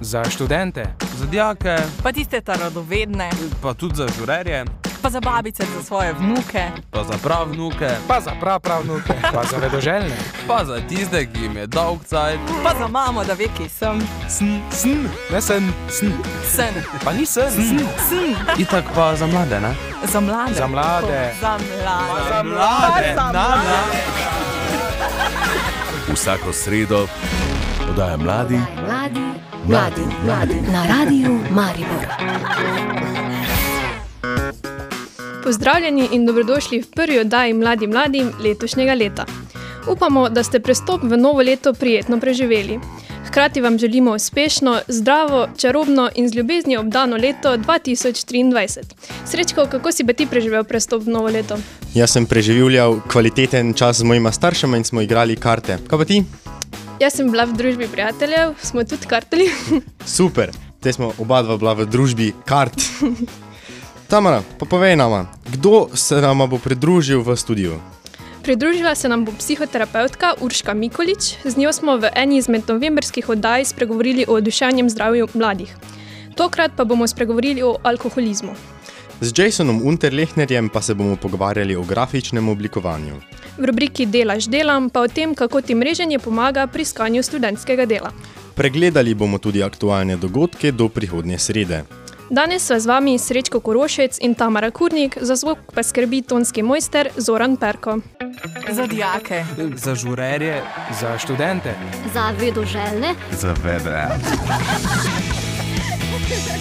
za 0.00 0.24
študente, 0.24 0.84
za 1.18 1.26
dijake, 1.26 1.76
pa 2.02 2.12
tiste 2.12 2.42
radovedne, 2.46 3.30
pa 3.62 3.74
tudi 3.74 3.94
za 3.94 4.06
žurerje, 4.18 4.64
pa 5.02 5.10
za 5.10 5.20
babice, 5.20 5.62
za 5.76 5.82
svoje 5.82 6.12
vnuke, 6.12 6.64
pa 6.90 7.04
za 7.04 7.18
prav 7.22 7.48
vnuke, 7.52 7.88
pa 8.08 8.20
za 8.20 8.30
prav 8.40 8.60
prav 8.60 8.82
vnuke, 8.82 9.14
pa 9.34 9.44
za 9.44 9.56
vedoželjne, 9.56 10.16
pa 10.46 10.64
za 10.64 10.80
tiste, 10.88 11.26
ki 11.26 11.42
jim 11.42 11.56
je 11.56 11.66
dolg 11.66 12.04
cajt, 12.04 12.40
pa 12.64 12.74
za 12.78 12.88
mamo, 12.88 13.24
da 13.24 13.34
ve, 13.34 13.48
ki 13.58 13.68
sem. 13.68 14.00
Sn, 14.28 14.60
sn, 14.70 15.08
ne 15.32 15.40
sen, 15.40 15.72
sn. 15.88 16.12
Sen. 16.50 16.74
Pa 17.04 17.12
ni 17.12 17.26
sen, 17.26 17.50
sn. 17.52 17.78
sn. 18.08 18.34
Itak 18.58 18.84
pa 18.94 19.16
za 19.16 19.26
mlade, 19.26 19.60
ne? 19.60 19.74
Za 20.12 20.20
mlade. 20.20 20.54
Za 20.54 20.66
mlade. 20.66 21.32
Za 21.40 21.58
mlade. 21.58 22.28
Za 22.28 22.42
mlade. 22.42 23.14
Za 23.14 23.32
mlade. 23.32 23.80
Vsako 26.14 26.52
sredo 26.52 27.06
podaja 27.90 28.16
mladi, 28.16 28.58
mladi, 28.86 29.20
mladi, 29.68 30.02
mladi 30.24 30.54
na 30.72 30.86
radiju 30.86 31.38
Maribor. 31.50 32.06
Pozdravljeni 35.44 36.08
in 36.12 36.26
dobrodošli 36.26 36.80
v 36.80 36.86
prvi 36.94 37.18
oddaji 37.18 37.54
Mladi 37.54 37.86
mladim 37.86 38.30
letošnjega 38.44 38.94
leta. 38.94 39.24
Upamo, 39.88 40.28
da 40.28 40.42
ste 40.42 40.60
prestop 40.60 41.02
v 41.02 41.16
novo 41.16 41.42
leto 41.42 41.72
prijetno 41.72 42.20
preživeli. 42.20 42.78
Hkrati 43.26 43.60
vam 43.60 43.78
želimo 43.78 44.14
uspešno, 44.14 44.80
zdravo, 44.88 45.48
čarobno 45.56 46.10
in 46.14 46.28
z 46.28 46.34
ljubeznijo 46.34 46.80
obdano 46.80 47.16
leto 47.16 47.56
2023. 47.56 48.82
Srečko, 49.26 49.66
kako 49.70 49.92
si 49.92 50.04
bi 50.04 50.14
ti 50.14 50.26
preživel 50.26 50.64
prestop 50.64 51.02
v 51.02 51.10
novo 51.10 51.26
leto? 51.26 51.58
Jaz 51.94 52.10
sem 52.12 52.26
preživljal 52.26 53.00
kvaliteten 53.08 53.74
čas 53.74 53.96
z 53.96 54.04
mojima 54.04 54.32
staršema 54.32 54.76
in 54.76 54.84
smo 54.84 55.00
igrali 55.00 55.36
karte. 55.36 55.78
Kaj 55.88 55.98
pa 55.98 56.04
ti? 56.04 56.24
Jaz 57.00 57.14
sem 57.16 57.30
bila 57.32 57.46
v 57.48 57.56
družbi 57.56 57.86
prijateljev, 57.88 58.50
smo 58.60 58.82
tudi 58.84 59.08
kartali. 59.08 59.46
Super, 60.16 60.50
te 60.84 60.92
smo 60.92 61.14
oba 61.16 61.38
dva 61.40 61.56
bila 61.56 61.72
v 61.72 61.86
družbi 61.88 62.26
kart. 62.44 62.76
Tamara, 64.12 64.42
pa 64.60 64.68
povej 64.68 65.00
nama, 65.00 65.24
kdo 65.48 65.88
se 65.96 66.20
nam 66.20 66.44
bo 66.44 66.58
pridružil 66.60 67.24
v 67.24 67.36
studiu? 67.40 67.78
Pridružila 68.44 68.92
se 68.94 69.08
nam 69.08 69.24
bo 69.24 69.32
psihoterapeutka 69.32 70.34
Urška 70.44 70.74
Mikolič, 70.74 71.40
z 71.44 71.56
njo 71.56 71.72
smo 71.72 71.96
v 71.96 72.12
eni 72.12 72.36
izmed 72.36 72.68
novembrskih 72.68 73.32
oddaj 73.32 73.64
spregovorili 73.72 74.28
o 74.28 74.36
duševnem 74.40 74.90
zdravju 74.92 75.32
mladih. 75.34 75.72
Tokrat 76.36 76.76
pa 76.76 76.84
bomo 76.84 77.08
spregovorili 77.08 77.64
o 77.64 77.78
alkoholizmu. 77.82 78.52
Z 79.20 79.38
Jasonom 79.38 79.82
Unterlechnerjem 79.84 80.68
pa 80.68 80.82
se 80.82 80.94
bomo 80.94 81.16
pogovarjali 81.16 81.76
o 81.76 81.82
grafičnem 81.82 82.48
oblikovanju. 82.48 83.14
V 83.58 83.64
rubriki 83.64 84.06
Delaš 84.06 84.48
delam 84.48 84.90
pa 84.90 85.00
o 85.00 85.08
tem, 85.08 85.34
kako 85.34 85.60
ti 85.60 85.74
mreženje 85.74 86.18
pomaga 86.18 86.66
pri 86.66 86.82
iskanju 86.82 87.22
študentskega 87.22 87.86
dela. 87.86 88.12
Pregledali 88.54 89.14
bomo 89.14 89.38
tudi 89.38 89.62
aktualne 89.62 90.16
dogodke 90.16 90.72
do 90.72 90.88
prihodnje 90.88 91.38
srede. 91.38 91.84
Danes 92.30 92.62
sva 92.62 92.80
z 92.80 92.86
vami 92.86 93.18
Srečko 93.18 93.60
Korošec 93.60 94.18
in 94.22 94.34
Tamara 94.34 94.70
Kurnik, 94.70 95.18
za 95.20 95.36
zvok 95.36 95.58
pa 95.74 95.82
skrbi 95.82 96.22
tonski 96.22 96.62
mojster 96.62 97.10
Zoran 97.16 97.56
Perko. 97.56 97.98
Za 98.70 98.86
dijake, 98.86 99.44
za 99.76 99.94
žurerje, 99.94 100.62
za 101.00 101.18
študente, 101.18 101.74
za 102.14 102.30
vedoželjne, 102.40 103.14
za 103.32 103.54
vedre. 103.64 104.08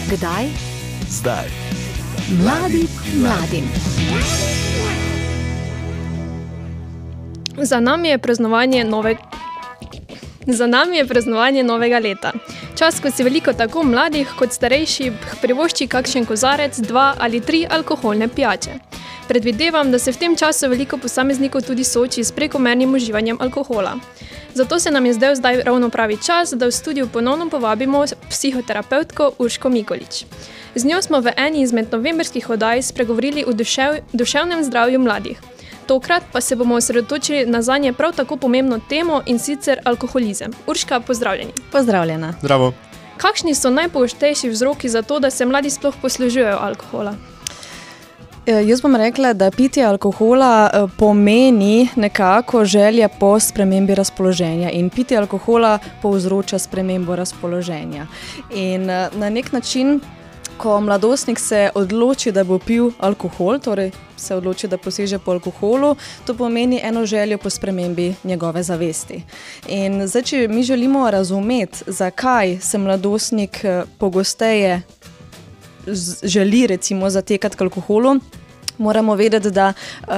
Kdaj? 0.10 0.50
Zdaj. 1.10 1.79
Mladi 2.32 2.88
mladim. 3.16 3.64
Za 7.58 7.80
nami 7.80 8.10
je 8.10 8.18
praznovanje 8.18 8.84
novega. 8.84 9.22
Za 10.48 10.68
nami 10.68 10.98
je 10.98 11.08
praznovanje 11.08 11.64
novega 11.64 12.00
leta. 12.00 12.32
Čas, 12.78 13.00
ko 13.00 13.12
si 13.12 13.24
veliko 13.24 13.54
tako 13.54 13.84
mladih 13.84 14.30
kot 14.40 14.54
starejših 14.54 15.12
privošči 15.42 15.88
kakšen 15.88 16.26
kozarec, 16.26 16.78
dva 16.80 17.16
ali 17.20 17.42
tri 17.42 17.66
alkoholne 17.70 18.28
pijače. 18.28 18.78
Predvidevam, 19.28 19.92
da 19.92 20.00
se 20.00 20.12
v 20.12 20.18
tem 20.18 20.36
času 20.36 20.70
veliko 20.70 20.98
posameznikov 20.98 21.62
tudi 21.62 21.84
sooči 21.84 22.24
s 22.24 22.32
prekomernim 22.32 22.94
uživanjem 22.94 23.38
alkohola. 23.42 23.96
Zato 24.54 24.80
se 24.80 24.92
nam 24.92 25.06
je 25.06 25.14
zdaj, 25.14 25.36
zdaj 25.36 25.64
ravno 25.64 25.90
pravi 25.90 26.18
čas, 26.26 26.54
da 26.54 26.66
v 26.66 26.72
studiu 26.72 27.08
ponovno 27.08 27.50
povabimo 27.50 28.06
psihoterapeutko 28.30 29.32
Urško 29.38 29.70
Mikolič. 29.70 30.26
Z 30.76 30.86
njo 30.86 31.02
smo 31.02 31.20
v 31.20 31.32
eni 31.38 31.62
izmed 31.62 31.88
novembrskih 31.92 32.50
oddaj 32.50 32.82
spregovorili 32.82 33.44
o 33.48 33.54
dušev, 33.54 33.96
duševnem 34.14 34.64
zdravju 34.64 35.00
mladih. 35.00 35.42
Tokrat 35.86 36.24
pa 36.32 36.42
se 36.42 36.56
bomo 36.56 36.76
osredotočili 36.76 37.46
na 37.46 37.62
zanje 37.62 37.94
prav 37.94 38.14
tako 38.16 38.38
pomembno 38.38 38.80
temo 38.90 39.22
in 39.26 39.40
sicer 39.40 39.80
alkoholizem. 39.86 40.52
Urška, 40.68 41.00
pozdravljeni. 41.00 41.52
Pozdravljena. 41.72 42.34
Zdravo. 42.42 42.74
Kakšni 43.18 43.56
so 43.56 43.70
najpogostejši 43.70 44.50
vzroki 44.50 44.90
za 44.90 45.02
to, 45.02 45.20
da 45.20 45.30
se 45.30 45.46
mladi 45.46 45.70
sploh 45.70 45.96
poslužujejo 46.02 46.58
alkohola? 46.62 47.16
Jaz 48.46 48.82
bom 48.82 48.96
rekla, 48.96 49.34
da 49.34 49.52
pitje 49.52 49.86
alkohola 49.86 50.88
pomeni 50.98 51.90
nekako 51.96 52.66
želja 52.66 53.10
po 53.10 53.40
spremembi 53.40 53.96
razpoloženja 53.96 54.70
in 54.70 54.90
pitje 54.90 55.18
alkohola 55.18 55.80
povzroča 56.02 56.60
spremembo 56.60 57.16
razpoloženja. 57.16 58.08
In 58.56 58.86
na 59.14 59.30
nek 59.30 59.52
način 59.52 60.00
ko 60.60 60.82
mladostnik 60.82 61.40
se 61.40 61.70
odloči, 61.76 62.32
da 62.32 62.44
bo 62.44 62.60
pil 62.60 62.92
alkohol, 63.00 63.60
torej 63.64 63.92
se 64.18 64.36
odloči, 64.36 64.68
da 64.68 64.78
poseže 64.78 65.20
po 65.20 65.32
alkoholu, 65.32 65.96
to 66.28 66.36
pomeni 66.36 66.82
eno 66.84 67.06
željo 67.06 67.38
po 67.38 67.50
spremembi 67.50 68.14
njegove 68.24 68.64
zavesti. 68.64 69.22
In 69.68 70.08
zdaj, 70.08 70.24
če 70.24 70.48
mi 70.48 70.64
želimo 70.64 71.12
razumeti, 71.12 71.84
zakaj 71.88 72.58
se 72.62 72.78
mladostnik 72.78 73.64
pogosteje 73.98 74.82
želi 76.24 76.68
recimo 76.68 77.10
zatekati 77.10 77.58
k 77.58 77.62
alkoholu, 77.62 78.20
moramo 78.80 79.16
vedeti, 79.16 79.52
da 79.52 79.74
uh, 79.74 80.16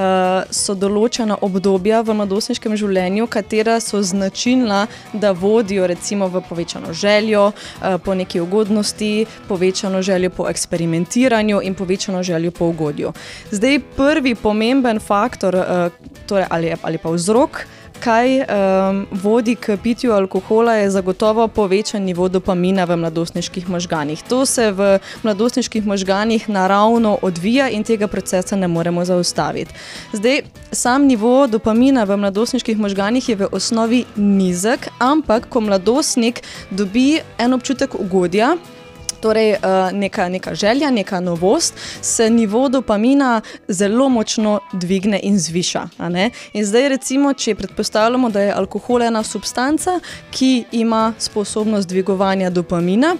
so 0.50 0.74
določena 0.78 1.36
obdobja 1.42 2.02
v 2.06 2.16
mladostniškem 2.16 2.76
življenju, 2.78 3.26
katera 3.26 3.78
so 3.82 4.00
značilna, 4.02 4.86
da 5.12 5.32
vodijo 5.36 5.86
recimo 5.90 6.28
v 6.32 6.42
povečano 6.48 6.94
željo 6.94 7.50
uh, 7.50 7.98
po 8.04 8.14
neki 8.14 8.40
ugodnosti, 8.40 9.26
povečano 9.48 10.02
željo 10.02 10.30
po 10.30 10.48
eksperimentiranju 10.48 11.60
in 11.62 11.74
povečano 11.74 12.22
željo 12.22 12.50
po 12.50 12.70
ugodju. 12.72 13.12
Zdaj, 13.50 13.80
prvi 13.96 14.34
pomemben 14.34 15.00
faktor, 15.00 15.58
uh, 15.58 16.10
torej 16.26 16.46
ali, 16.50 16.74
ali 16.82 16.98
pa 16.98 17.10
vzrok, 17.10 17.64
kaj 18.02 18.40
um, 18.40 19.06
vodi 19.10 19.54
k 19.54 19.76
pitju 19.82 20.12
alkohola, 20.12 20.74
je 20.74 20.90
zagotovo 20.90 21.48
povečan 21.48 22.02
nivo 22.02 22.28
dopamina 22.28 22.84
v 22.84 22.96
mladostniških 22.96 23.68
možganih. 23.70 24.22
To 24.28 24.46
se 24.46 24.70
v 24.72 24.98
mladostniških 25.22 25.86
možganih 25.86 26.48
naravno 26.48 27.18
odvija 27.22 27.68
in 27.70 27.84
tega 27.84 28.06
procesa 28.06 28.56
ne 28.56 28.68
moremo 28.68 29.04
zaustaviti. 29.04 29.74
Zdaj, 30.12 30.42
sam 30.72 31.06
nivo 31.06 31.46
dopamina 31.46 32.04
v 32.04 32.16
mladostniških 32.16 32.78
možganih 32.78 33.28
je 33.28 33.36
v 33.36 33.48
osnovi 33.52 34.04
nizek, 34.16 34.88
ampak 34.98 35.48
ko 35.48 35.60
mladostnik 35.60 36.42
dobi 36.70 37.20
en 37.38 37.54
občutek 37.54 37.94
ugodja, 37.94 38.56
torej 39.22 39.56
neka, 39.92 40.28
neka 40.28 40.54
želja, 40.54 40.90
neka 40.90 41.20
novost, 41.20 41.74
se 42.00 42.30
nivo 42.30 42.68
dopamina 42.68 43.40
zelo 43.68 44.08
močno 44.08 44.60
dvigne 44.72 45.20
in 45.22 45.38
zviša. 45.38 45.88
In 46.52 46.64
zdaj, 46.64 46.88
recimo, 46.88 47.32
če 47.32 47.54
predpostavljamo, 47.54 48.30
da 48.30 48.40
je 48.40 48.52
alkohol 48.52 49.02
ena 49.02 49.22
substanca, 49.22 50.00
ki 50.30 50.64
ima 50.72 51.12
sposobnost 51.18 51.88
dvigovanja 51.88 52.50
dopamina. 52.50 53.16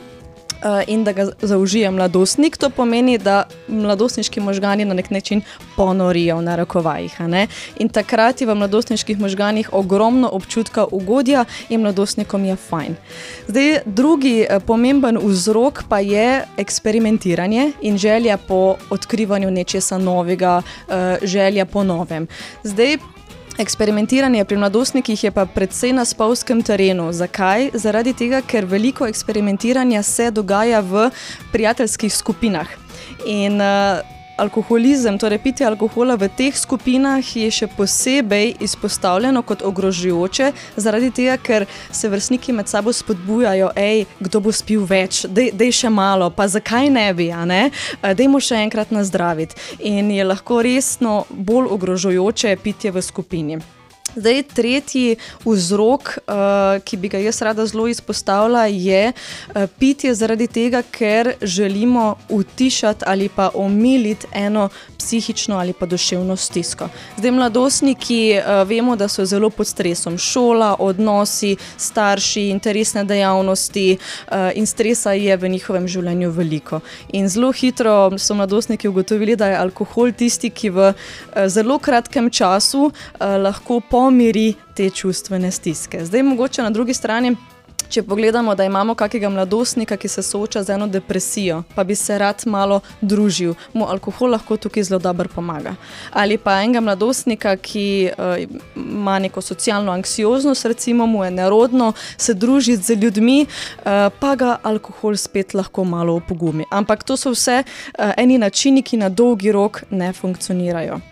In 0.87 1.05
da 1.05 1.13
ga 1.13 1.27
zaužije 1.43 1.91
mladostnik, 1.91 2.57
to 2.57 2.71
pomeni, 2.71 3.19
da 3.19 3.45
mladostniški 3.69 4.41
možgani 4.41 4.85
na 4.85 4.95
nek 4.95 5.11
način 5.11 5.43
ponorijo 5.77 6.37
v 6.37 6.43
narekovajih. 6.43 7.17
In 7.77 7.89
takrat 7.89 8.41
je 8.41 8.47
v 8.47 8.55
mladostniških 8.55 9.21
možganih 9.21 9.73
ogromno 9.73 10.29
občutka 10.33 10.85
ugodja 10.91 11.45
in 11.69 11.81
mladostnikom 11.81 12.45
je 12.45 12.57
fajn. 12.57 12.97
Zdaj, 13.49 13.79
drugi 13.87 14.47
pomemben 14.67 15.19
vzrok 15.23 15.83
pa 15.89 15.99
je 15.99 16.45
eksperimentiranje 16.57 17.73
in 17.81 17.99
želja 17.99 18.37
po 18.37 18.77
odkrivanju 18.91 19.51
nečesa 19.51 19.99
novega, 19.99 20.63
želja 21.23 21.65
po 21.67 21.85
novem. 21.85 22.27
Zdaj, 22.63 22.97
Eksperimentiranje 23.59 24.45
pri 24.45 24.57
mladostnikih 24.57 25.25
je 25.25 25.31
pa 25.31 25.45
predvsej 25.47 25.93
na 25.93 26.05
spolskem 26.05 26.63
terenu. 26.63 27.13
Zakaj? 27.13 27.71
Zaradi 27.75 28.15
tega, 28.17 28.41
ker 28.41 28.65
veliko 28.65 29.07
eksperimentiranja 29.07 30.03
se 30.03 30.31
dogaja 30.31 30.81
v 30.81 31.11
prijateljskih 31.53 32.15
skupinah. 32.15 32.69
In 33.27 33.61
uh, 33.61 34.01
alkoholizem, 34.37 35.19
torej 35.19 35.39
pitje 35.39 35.67
alkohola 35.67 36.17
v 36.17 36.29
teh 36.29 36.55
skupinah 36.57 37.21
je 37.37 37.51
še 37.51 37.69
posebej 37.77 38.57
izpostavljeno 38.65 39.43
kot 39.43 39.63
ogrožujoče, 39.67 40.53
zaradi 40.77 41.11
tega, 41.11 41.37
ker 41.37 41.67
se 41.93 42.09
vrstniki 42.09 42.53
med 42.53 42.69
sabo 42.69 42.93
spodbujajo, 42.93 43.73
hej, 43.77 44.07
kdo 44.21 44.41
bo 44.41 44.53
spil 44.53 44.87
več, 44.89 45.25
da 45.29 45.65
je 45.65 45.73
še 45.73 45.91
malo, 45.93 46.31
pa 46.31 46.49
zakaj 46.49 46.91
ne 46.91 47.09
bi, 47.15 47.31
ne? 47.47 47.69
dajmo 48.03 48.41
še 48.41 48.63
enkrat 48.63 48.95
nazdraviti. 48.95 49.59
In 49.89 50.11
je 50.11 50.25
lahko 50.25 50.63
resno 50.63 51.23
bolj 51.31 51.71
ogrožujoče 51.77 52.57
pitje 52.63 52.93
v 52.93 53.03
skupini. 53.03 53.63
Zdaj, 54.17 54.43
tretji 54.43 55.17
vzrok, 55.45 56.19
uh, 56.27 56.83
ki 56.85 56.97
bi 56.97 57.09
ga 57.09 57.19
jaz 57.19 57.43
rada 57.43 57.67
zelo 57.67 57.89
izpostavila, 57.89 58.67
je 58.67 59.13
uh, 59.13 59.65
pitje 59.79 60.15
zaradi 60.15 60.47
tega, 60.47 60.83
ker 60.83 61.33
želimo 61.43 62.17
utišati 62.29 63.05
ali 63.07 63.29
pa 63.29 63.51
omiliti 63.55 64.27
eno 64.33 64.69
psihično 64.99 65.59
ali 65.59 65.73
pa 65.73 65.87
duševno 65.87 66.37
stisko. 66.37 66.89
Zdaj, 67.19 67.31
mladostniki 67.31 68.35
uh, 68.39 68.69
vemo, 68.69 68.97
da 68.97 69.09
so 69.09 69.25
zelo 69.25 69.51
pod 69.51 69.67
stresom. 69.67 70.19
Šola, 70.19 70.77
odnosi, 70.79 71.57
starši, 71.77 72.49
interesne 72.49 73.05
dejavnosti 73.05 73.97
uh, 73.97 74.51
in 74.55 74.67
stresa 74.67 75.13
je 75.13 75.37
v 75.37 75.49
njihovem 75.49 75.89
življenju 75.89 76.31
veliko. 76.31 76.81
In 77.13 77.29
zelo 77.29 77.53
hitro 77.53 78.11
so 78.19 78.35
mladostniki 78.35 78.89
ugotovili, 78.89 79.37
da 79.37 79.49
je 79.49 79.57
alkohol 79.57 80.13
tisti, 80.13 80.51
ki 80.51 80.71
v 80.71 80.93
uh, 80.93 81.49
zelo 81.49 81.79
kratkem 81.79 82.31
času 82.31 82.85
uh, 82.85 82.93
lahko 83.43 83.81
pomiri 84.03 84.55
te 84.75 84.91
čustvene 84.91 85.51
stiske. 85.51 86.05
Zdaj, 86.05 86.23
mogoče 86.23 86.63
na 86.63 86.71
drugi 86.71 86.95
strani. 86.95 87.37
Če 87.89 88.03
pogledamo, 88.03 88.55
da 88.55 88.65
imamo 88.65 88.95
kakega 88.99 89.29
mladostnika, 89.31 89.97
ki 89.97 90.09
se 90.09 90.23
sooča 90.27 90.63
z 90.67 90.75
eno 90.75 90.89
depresijo, 90.91 91.61
pa 91.75 91.85
bi 91.85 91.95
se 91.95 92.17
rad 92.19 92.43
malo 92.47 92.81
družil, 93.01 93.53
mu 93.75 93.87
alkohol 93.87 94.33
lahko 94.35 94.57
tukaj 94.57 94.89
zelo 94.89 94.99
dobro 94.99 95.29
pomaga. 95.35 95.75
Ali 96.11 96.39
pa 96.39 96.57
enega 96.65 96.81
mladostnika, 96.81 97.55
ki 97.57 97.85
uh, 98.11 98.43
ima 98.75 99.19
neko 99.23 99.45
socialno 99.45 99.93
anksioznost, 99.93 100.67
recimo 100.73 101.07
mu 101.07 101.23
je 101.25 101.31
nerodno 101.31 101.93
se 102.17 102.35
družiti 102.35 102.83
z 102.83 102.99
ljudmi, 103.05 103.39
uh, 103.47 104.11
pa 104.19 104.35
ga 104.35 104.57
alkohol 104.63 105.17
spet 105.17 105.55
lahko 105.55 105.85
malo 105.85 106.19
opogumi. 106.19 106.67
Ampak 106.71 107.05
to 107.05 107.17
so 107.17 107.37
vse 107.37 107.63
uh, 107.63 108.11
eni 108.17 108.39
načini, 108.39 108.83
ki 108.83 109.05
na 109.05 109.09
dolgi 109.09 109.53
rok 109.53 109.85
ne 109.91 110.13
funkcionirajo. 110.13 111.03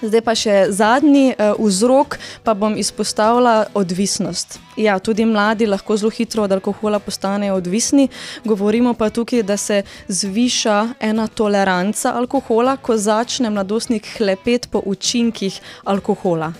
Zdaj 0.00 0.20
pa 0.24 0.32
še 0.32 0.54
zadnji 0.72 1.34
uh, 1.34 1.58
vzrok, 1.60 2.16
pa 2.40 2.54
bom 2.56 2.72
izpostavila 2.80 3.66
odvisnost. 3.76 4.56
Ja, 4.80 4.94
tudi 4.96 5.26
mladi 5.28 5.66
lahko 5.68 5.96
zelo 6.00 6.08
hitro 6.14 6.46
od 6.46 6.54
alkohola 6.56 6.96
postanejo 7.04 7.58
odvisni, 7.58 8.06
govorimo 8.48 8.94
pa 8.96 9.10
tukaj, 9.12 9.42
da 9.44 9.58
se 9.60 9.82
zviša 10.08 10.76
ena 11.04 11.26
toleranca 11.28 12.14
alkohola, 12.16 12.78
ko 12.80 12.96
začne 12.96 13.50
mladostnik 13.52 14.08
hlepeti 14.16 14.70
po 14.72 14.80
učinkih 14.86 15.60
alkohola. 15.84 16.52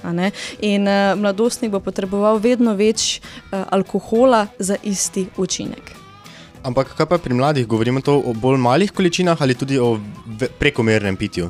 In 0.61 0.85
uh, 0.85 1.17
mladostnik 1.17 1.73
bo 1.73 1.81
potreboval 1.81 2.43
vedno 2.45 2.77
več 2.77 3.23
uh, 3.25 3.65
alkohola 3.73 4.47
za 4.59 4.77
isti 4.85 5.31
učinek. 5.41 5.97
Ampak 6.61 6.93
kaj 6.93 7.09
pa 7.09 7.17
pri 7.17 7.33
mladih, 7.35 7.65
govorimo 7.65 8.05
to 8.05 8.19
o 8.21 8.37
bolj 8.37 8.61
malih 8.61 8.93
količinah 8.93 9.41
ali 9.41 9.57
tudi 9.57 9.81
o 9.81 9.97
prekomernem 10.61 11.17
pitju? 11.17 11.49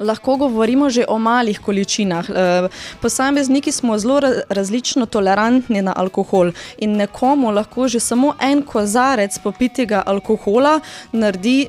Lahko 0.00 0.36
govorimo 0.36 0.90
že 0.90 1.04
o 1.08 1.18
malih 1.18 1.60
količinah. 1.60 2.30
Eh, 2.30 2.68
posamezniki 3.00 3.72
smo 3.72 3.98
zelo 3.98 4.20
različno 4.48 5.06
tolerantni 5.06 5.82
na 5.82 5.94
alkohol 5.96 6.52
in 6.78 6.96
nekomu 6.96 7.50
lahko 7.50 7.88
že 7.88 8.00
samo 8.00 8.34
en 8.40 8.62
kozarec 8.62 9.38
popitega 9.38 10.02
alkohola 10.06 10.80
naredi. 11.12 11.68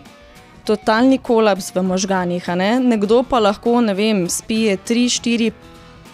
Totalni 0.61 1.17
kolaps 1.17 1.75
v 1.75 1.81
možganjih. 1.81 2.47
Ne? 2.55 2.79
Nekdo 2.79 3.23
pa 3.23 3.39
lahko, 3.39 3.81
ne 3.81 3.93
vem, 3.97 4.29
spije 4.29 4.77
3, 4.77 5.09
4, 5.09 5.51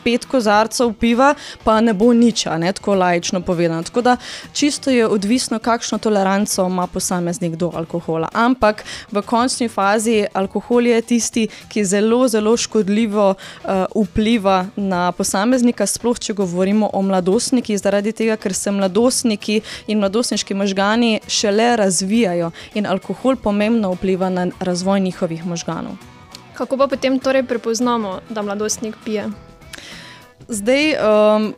pet 0.04 0.26
kozarcev 0.26 0.94
piva, 1.00 1.34
pa 1.64 1.82
ne 1.82 1.94
bo 1.94 2.14
nič, 2.14 2.46
ne 2.58 2.72
tako 2.74 2.96
lajično 2.96 3.42
povedano. 3.42 3.84
Tako 3.84 4.02
da 4.02 4.18
čisto 4.54 4.90
je 4.90 5.08
odvisno, 5.08 5.60
kakšno 5.60 5.98
toleranco 5.98 6.66
ima 6.66 6.88
posameznik 6.88 7.56
do 7.56 7.72
alkohola. 7.76 8.30
Ampak 8.34 8.84
v 9.12 9.22
končni 9.22 9.68
fazi 9.70 10.26
alkohol 10.34 10.88
je 10.88 11.02
tisti, 11.02 11.48
ki 11.70 11.86
zelo, 11.86 12.28
zelo 12.28 12.58
škodljivo 12.58 13.30
uh, 13.30 13.70
vpliva 13.96 14.66
na 14.76 15.12
posameznika, 15.12 15.86
sploh 15.86 16.20
če 16.20 16.34
govorimo 16.34 16.90
o 16.94 17.02
mladostnikih, 17.02 17.80
zaradi 17.80 18.12
tega, 18.12 18.38
ker 18.38 18.54
se 18.54 18.72
mladostniki 18.72 19.62
in 19.88 20.00
mladostniški 20.00 20.54
možgani 20.54 21.20
šele 21.28 21.76
razvijajo 21.78 22.52
in 22.74 22.86
alkohol 22.86 23.36
pomembno 23.36 23.92
vpliva 23.96 24.30
na 24.30 24.48
razvoj 24.60 25.00
njihovih 25.00 25.46
možganov. 25.46 25.98
Kako 26.58 26.78
pa 26.78 26.88
potem 26.88 27.20
torej 27.20 27.44
prepoznamo, 27.44 28.20
da 28.30 28.42
mladostnik 28.42 28.96
pije? 29.06 29.30
Zdaj, 30.48 30.96
um, 30.96 31.54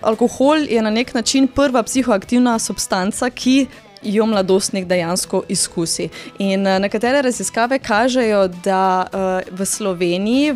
alkohol 0.00 0.58
je 0.68 0.82
na 0.82 0.90
nek 0.90 1.14
način 1.14 1.48
prva 1.48 1.82
psihoaktivna 1.82 2.58
substanca, 2.58 3.30
ki 3.30 3.66
jo 4.02 4.26
mladostnik 4.26 4.84
dejansko 4.84 5.42
izkusi. 5.48 6.08
In 6.38 6.66
uh, 6.66 6.78
nekatere 6.78 7.22
raziskave 7.22 7.78
kažejo, 7.78 8.48
da 8.48 9.06
uh, 9.12 9.58
v 9.58 9.66
Sloveniji 9.66 10.54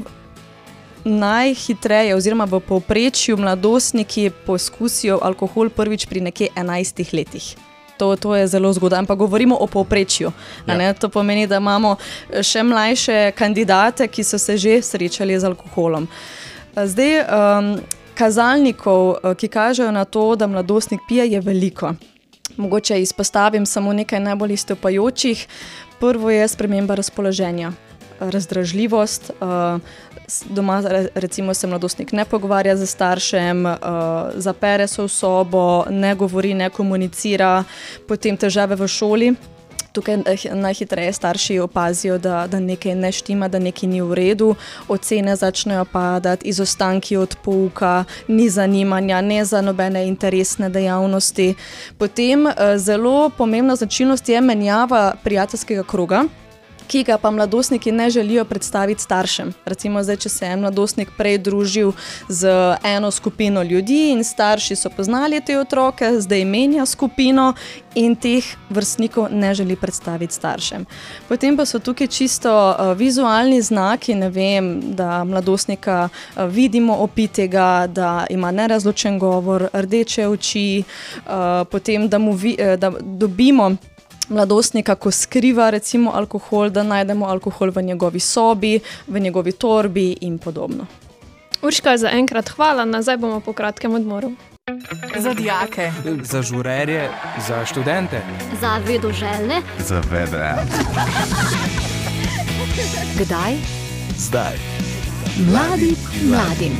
najhitreje, 1.04 2.14
oziroma 2.14 2.44
v 2.44 2.60
povprečju, 2.60 3.36
mladostniki 3.36 4.30
poskusijo 4.46 5.18
alkohol 5.22 5.70
prvič 5.70 6.06
pri 6.06 6.20
nekje 6.20 6.48
11 6.56 7.14
letih. 7.16 7.54
To, 7.96 8.16
to 8.16 8.36
je 8.36 8.46
zelo 8.46 8.72
zgodaj, 8.72 8.98
ampak 8.98 9.18
govorimo 9.18 9.56
o 9.56 9.66
povprečju. 9.66 10.32
Ja. 10.66 10.92
To 10.92 11.08
pomeni, 11.08 11.46
da 11.46 11.56
imamo 11.56 11.96
še 12.42 12.62
mlajše 12.62 13.32
kandidate, 13.32 14.08
ki 14.08 14.24
so 14.24 14.38
se 14.38 14.56
že 14.58 14.82
srečali 14.82 15.40
z 15.40 15.44
alkoholom. 15.44 16.02
Uh, 16.02 16.41
Zdaj, 16.76 17.20
um, 17.20 17.80
kazalnikov, 18.14 19.16
eh, 19.20 19.34
ki 19.34 19.48
kažejo 19.48 19.90
na 19.92 20.04
to, 20.04 20.36
da 20.36 20.46
mladostnik 20.46 21.00
pije, 21.08 21.28
je 21.28 21.40
veliko. 21.40 21.94
Mogoče 22.56 23.00
izpostavim 23.00 23.66
samo 23.66 23.92
nekaj 23.92 24.20
najbolj 24.20 24.52
istopajočih. 24.52 25.46
Prvo 26.00 26.30
je 26.30 26.48
sprememba 26.48 26.94
razpoloženja, 26.94 27.72
razdražljivost. 28.20 29.30
Uh, 29.40 29.80
doma, 30.44 30.82
recimo, 31.14 31.54
se 31.54 31.66
mladostnik 31.66 32.12
ne 32.12 32.24
pogovarja 32.24 32.76
z 32.76 32.86
staršem, 32.86 33.66
uh, 33.66 33.76
zapere 34.34 34.86
se 34.86 35.02
v 35.02 35.08
sobo, 35.08 35.84
ne 35.90 36.14
govori, 36.14 36.54
ne 36.54 36.70
komunicira, 36.70 37.64
potem 38.08 38.36
težave 38.36 38.76
v 38.76 38.88
šoli. 38.88 39.34
Tukaj 39.92 40.18
najhitreje 40.54 41.12
starši 41.12 41.58
opazijo, 41.58 42.18
da, 42.18 42.46
da 42.46 42.60
nekaj 42.60 42.94
ne 42.94 43.12
štima, 43.12 43.48
da 43.48 43.58
nekaj 43.58 43.88
ni 43.88 44.00
v 44.02 44.14
redu, 44.14 44.54
ocene 44.88 45.36
začnejo 45.36 45.84
padati, 45.84 46.48
izostanki 46.48 47.16
od 47.16 47.36
pouka, 47.44 48.04
ni 48.28 48.48
zanimanja, 48.48 49.20
ne 49.20 49.44
za 49.44 49.60
nobene 49.60 50.06
interesne 50.08 50.68
dejavnosti. 50.68 51.54
Potem 51.98 52.46
eh, 52.46 52.78
zelo 52.78 53.30
pomembna 53.30 53.76
značilnost 53.76 54.28
je 54.28 54.40
menjava 54.40 55.14
prijateljskega 55.24 55.82
kroga 55.82 56.24
ki 56.92 57.02
ga 57.08 57.16
pa 57.18 57.30
mladostniki 57.30 57.92
ne 57.92 58.10
želijo 58.10 58.44
predstaviti 58.44 59.02
staršem. 59.02 59.52
Recimo, 59.64 60.02
zdaj, 60.02 60.16
če 60.16 60.28
se 60.28 60.46
je 60.46 60.56
mladostnik 60.56 61.08
prej 61.16 61.38
družil 61.38 61.92
z 62.28 62.50
eno 62.84 63.10
skupino 63.10 63.62
ljudi 63.62 64.10
in 64.12 64.20
starši 64.24 64.76
so 64.76 64.90
poznali 64.92 65.40
te 65.40 65.56
otroke, 65.58 66.10
zdaj 66.20 66.44
menja 66.44 66.84
skupino 66.86 67.54
in 67.94 68.16
teh 68.16 68.44
vrstnikov 68.70 69.28
ne 69.32 69.54
želi 69.54 69.76
predstaviti 69.76 70.34
staršem. 70.34 70.84
Potem 71.28 71.56
pa 71.56 71.64
so 71.66 71.78
tukaj 71.78 72.06
čisto 72.06 72.52
uh, 72.52 72.92
vizualni 72.98 73.62
znaki, 73.62 74.14
vem, 74.28 74.94
da 74.96 75.24
mladostnika 75.24 76.08
uh, 76.08 76.44
vidimo 76.44 76.96
opitega, 77.00 77.86
da 77.88 78.26
ima 78.30 78.50
nerazločen 78.50 79.18
govor, 79.18 79.68
rdeče 79.72 80.28
oči, 80.28 80.82
uh, 80.82 81.32
potem 81.70 82.08
da, 82.08 82.16
vi, 82.18 82.56
uh, 82.60 82.76
da 82.76 82.92
dobimo 83.00 83.76
mladostnika, 84.32 84.94
ko 84.94 85.10
skriva 85.10 85.70
recimo 85.70 86.12
alkohol, 86.14 86.70
da 86.70 86.82
najdemo 86.82 87.26
alkohol 87.26 87.70
v 87.70 87.82
njegovi 87.82 88.20
sobi, 88.20 88.80
v 89.06 89.20
njegovi 89.20 89.52
torbi 89.52 90.16
in 90.20 90.38
podobno. 90.38 90.86
Urška, 91.62 91.96
za 91.96 92.10
enkrat 92.10 92.48
hvala, 92.48 92.84
nazaj 92.84 93.16
bomo 93.16 93.40
po 93.40 93.52
kratkem 93.52 93.94
odmoru. 93.94 94.32
Za 95.18 95.34
dijake, 95.34 95.92
za 96.22 96.42
žurerje, 96.42 97.10
za 97.48 97.64
študente, 97.66 98.22
za 98.60 98.78
vedoželjne, 98.86 99.62
za 99.78 100.02
vedre. 100.10 100.54
Kdaj? 103.18 103.56
Zdaj. 104.18 104.56
Mladi 105.50 105.96
mladim. 106.24 106.76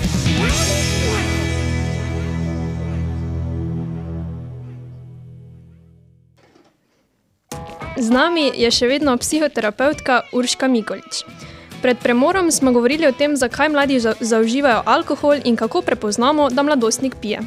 Z 8.03 8.11
nami 8.11 8.51
je 8.59 8.67
še 8.67 8.91
vedno 8.91 9.15
psihoterapeutka 9.15 10.27
Urška 10.35 10.67
Mikolič. 10.67 11.23
Pred 11.79 12.03
premorom 12.03 12.51
smo 12.51 12.75
govorili 12.75 13.07
o 13.07 13.15
tem, 13.15 13.37
zakaj 13.39 13.71
mladi 13.71 14.01
zaužívajo 14.03 14.83
alkohol 14.91 15.39
in 15.47 15.55
kako 15.55 15.87
prepoznamo, 15.87 16.51
da 16.51 16.67
mladostnik 16.67 17.15
pije. 17.23 17.47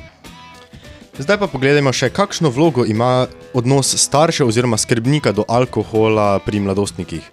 Zdaj 1.20 1.42
pa 1.44 1.52
pogledajmo 1.52 1.92
še, 1.92 2.08
kakšno 2.08 2.54
vlogo 2.56 2.88
ima 2.88 3.28
odnos 3.52 3.92
staršev 4.00 4.48
oziroma 4.48 4.80
skrbnika 4.80 5.36
do 5.36 5.44
alkohola 5.44 6.40
pri 6.40 6.64
mladostnikih. 6.64 7.28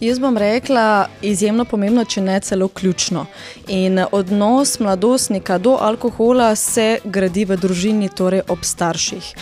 Jaz 0.00 0.18
bom 0.18 0.36
rekla, 0.38 1.08
izjemno 1.22 1.64
pomembno, 1.64 2.04
če 2.04 2.20
ne 2.22 2.36
celo 2.40 2.68
ključno. 2.68 3.24
In 3.66 3.98
odnos 4.12 4.78
mladostnika 4.80 5.56
do 5.58 5.72
alkohola 5.80 6.52
se 6.54 7.00
gradi 7.04 7.42
v 7.44 7.56
družini, 7.58 8.08
torej 8.08 8.44
ob 8.48 8.62
starših. 8.62 9.32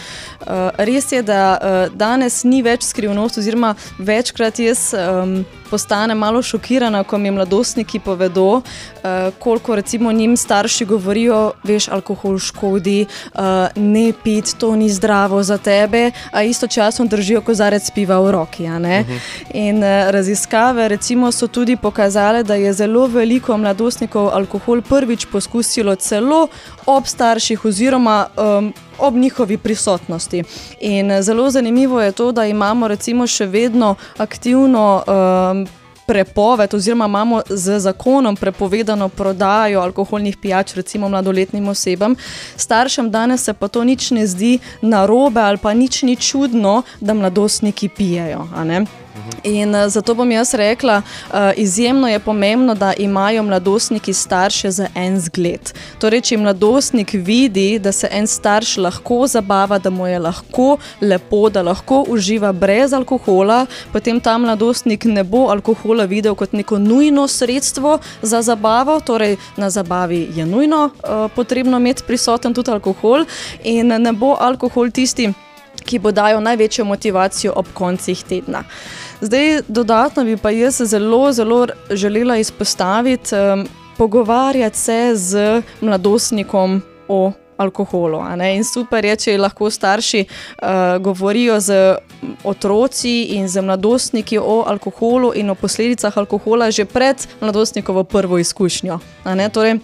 Uh, 0.41 0.71
res 0.79 1.13
je, 1.13 1.21
da 1.23 1.43
uh, 1.61 1.93
danes 1.93 2.41
ni 2.49 2.63
več 2.65 2.89
skrivnost, 2.89 3.37
oziroma 3.43 3.75
večkrat 3.99 4.63
jaz. 4.65 4.95
Um, 4.97 5.43
postanem 5.71 6.19
malo 6.19 6.43
šokirana, 6.43 7.05
ko 7.05 7.19
mi 7.19 7.31
mladostniki 7.31 7.99
povedo, 7.99 8.47
uh, 8.47 8.63
koliko 9.39 9.77
recimo 9.77 10.13
njim 10.13 10.37
starši 10.37 10.85
govorijo, 10.85 11.53
veš, 11.65 11.89
alkohol 11.89 12.39
škodi, 12.39 13.07
uh, 13.35 13.41
ne 13.77 14.13
pit, 14.25 14.55
to 14.59 14.77
ni 14.77 14.91
zdravo 14.91 15.43
za 15.43 15.59
tebe, 15.59 16.11
a 16.33 16.43
istočasno 16.43 17.05
držijo 17.05 17.41
kozarec 17.41 17.91
piva 17.91 18.21
v 18.21 18.31
roki. 18.31 18.67
a 18.67 18.79
ne? 18.79 19.05
In 19.55 19.79
uh, 19.79 20.11
raziskave 20.11 20.89
recimo 20.89 21.33
so 21.33 21.47
tudi 21.47 21.77
pokazale, 21.77 22.43
da 22.43 22.55
je 22.55 22.73
zelo 22.73 23.07
veliko 23.07 23.57
mladostnikov 23.57 24.29
alkohol 24.29 24.83
prvič 24.83 25.27
poskusilo 25.33 25.95
celo 25.95 26.49
ob 26.87 27.07
starših 27.07 27.65
oziroma 27.65 28.27
um, 28.37 28.73
ob 28.99 29.15
njihovi 29.15 29.59
prisotnosti. 29.59 30.43
In 30.81 31.11
eh, 31.11 31.23
zelo 31.23 31.51
zanimivo 31.51 32.01
je 32.01 32.13
to, 32.13 32.33
da 32.33 32.47
imamo 32.47 32.89
recimo 32.89 33.27
še 33.27 33.47
vedno 33.47 33.95
aktivno. 34.19 35.03
Um, 35.07 35.67
Prepoved, 36.07 36.75
oziroma 36.75 37.05
imamo 37.05 37.41
z 37.51 37.81
zakonom 37.83 38.37
prepovedano 38.37 39.09
prodajo 39.09 39.81
alkoholnih 39.81 40.37
pijač, 40.37 40.75
recimo 40.75 41.09
mladoletnim 41.09 41.69
osebam. 41.69 42.15
Staršem 42.57 43.11
danes 43.11 43.43
se 43.45 43.53
pa 43.53 43.69
to 43.69 43.83
nič 43.85 44.11
ne 44.11 44.27
zdi 44.27 44.59
narobe 44.83 45.41
ali 45.41 45.59
pa 45.59 45.75
nič 45.75 46.03
ni 46.03 46.17
čudno, 46.17 46.83
da 47.01 47.15
mladostniki 47.15 47.89
pijejo. 47.89 48.47
In 49.43 49.75
eh, 49.75 49.89
zato 49.89 50.15
bom 50.15 50.31
jaz 50.31 50.55
rekla, 50.55 51.03
uh, 51.03 51.37
izjemno 51.57 52.09
je 52.09 52.19
pomembno, 52.19 52.75
da 52.75 52.93
imajo 52.99 53.43
mladostniki 53.43 54.13
starše 54.13 54.71
za 54.71 54.89
en 54.95 55.21
zgled. 55.21 55.73
Torej, 55.99 56.21
če 56.21 56.39
mladostnik 56.39 57.13
vidi, 57.13 57.79
da 57.79 57.93
se 57.93 58.09
en 58.13 58.27
starš 58.27 58.77
lahko 58.77 59.27
zabava, 59.27 59.79
da 59.79 59.91
mu 59.91 60.07
je 60.07 60.19
lahko 60.19 60.77
lepo, 61.01 61.49
da 61.51 61.63
lahko 61.63 62.05
uživa 62.09 62.53
brez 62.53 62.93
alkohola, 62.93 63.67
potem 63.93 64.21
ta 64.21 64.39
mladostnik 64.39 65.05
ne 65.05 65.25
bo 65.25 65.47
alkohola 65.51 66.05
videl 66.05 66.35
kot 66.35 66.53
neko 66.53 66.79
nujno 66.79 67.29
sredstvo 67.29 67.99
za 68.23 68.43
zabavo. 68.43 69.01
Torej, 69.01 69.37
na 69.57 69.71
zabavi 69.71 70.29
je 70.35 70.47
nujno 70.47 70.85
uh, 70.85 71.31
potrebno 71.35 71.79
imeti 71.79 72.03
prisoten 72.07 72.55
tudi 72.55 72.71
alkohol, 72.71 73.25
in 73.63 73.89
ne 73.89 74.13
bo 74.13 74.37
alkohol 74.41 74.91
tisti, 74.91 75.33
ki 75.87 75.99
bo 76.03 76.13
dajal 76.13 76.43
največjo 76.43 76.85
motivacijo 76.85 77.53
ob 77.57 77.67
koncih 77.75 78.23
tedna. 78.27 78.65
Zdaj, 79.21 79.63
dodatno 79.69 80.25
bi 80.25 80.37
pa 80.37 80.51
jaz 80.51 80.81
zelo, 80.85 81.33
zelo 81.33 81.67
želela 81.91 82.37
izpostaviti, 82.37 83.35
um, 83.35 83.67
pogovarjati 83.97 84.79
se 84.79 85.13
z 85.15 85.63
mladostnikom 85.81 86.83
o 87.09 87.33
alkoholu. 87.57 88.21
In 88.55 88.65
super 88.65 89.05
je, 89.05 89.17
če 89.17 89.39
lahko 89.39 89.71
starši 89.71 90.25
uh, 90.27 90.69
govorijo 91.03 91.61
z 91.61 91.97
otroci 92.45 93.23
in 93.23 93.49
z 93.49 93.63
mladostniki 93.63 94.39
o 94.39 94.65
alkoholu 94.67 95.33
in 95.35 95.51
o 95.51 95.55
posledicah 95.55 96.19
alkohola 96.19 96.71
že 96.71 96.85
pred 96.85 97.17
mladostnikovo 97.41 98.05
prvo 98.05 98.39
izkušnjo. 98.39 98.99
Torej, 99.53 99.79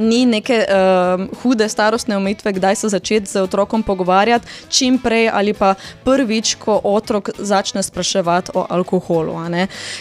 ni 0.00 0.24
neke 0.26 0.64
uh, 0.64 1.24
hude 1.42 1.68
starostne 1.68 2.16
omejitve, 2.16 2.52
kdaj 2.52 2.74
se 2.74 2.88
začeti 2.88 3.30
z 3.30 3.42
otrokom 3.42 3.82
pogovarjati, 3.82 4.46
čim 4.68 4.98
prej 4.98 5.28
ali 5.32 5.54
pa 5.54 5.74
prvič, 6.04 6.54
ko 6.54 6.80
otrok 6.84 7.30
začne 7.38 7.82
spraševati 7.82 8.50
o 8.54 8.66
alkoholu. 8.68 9.36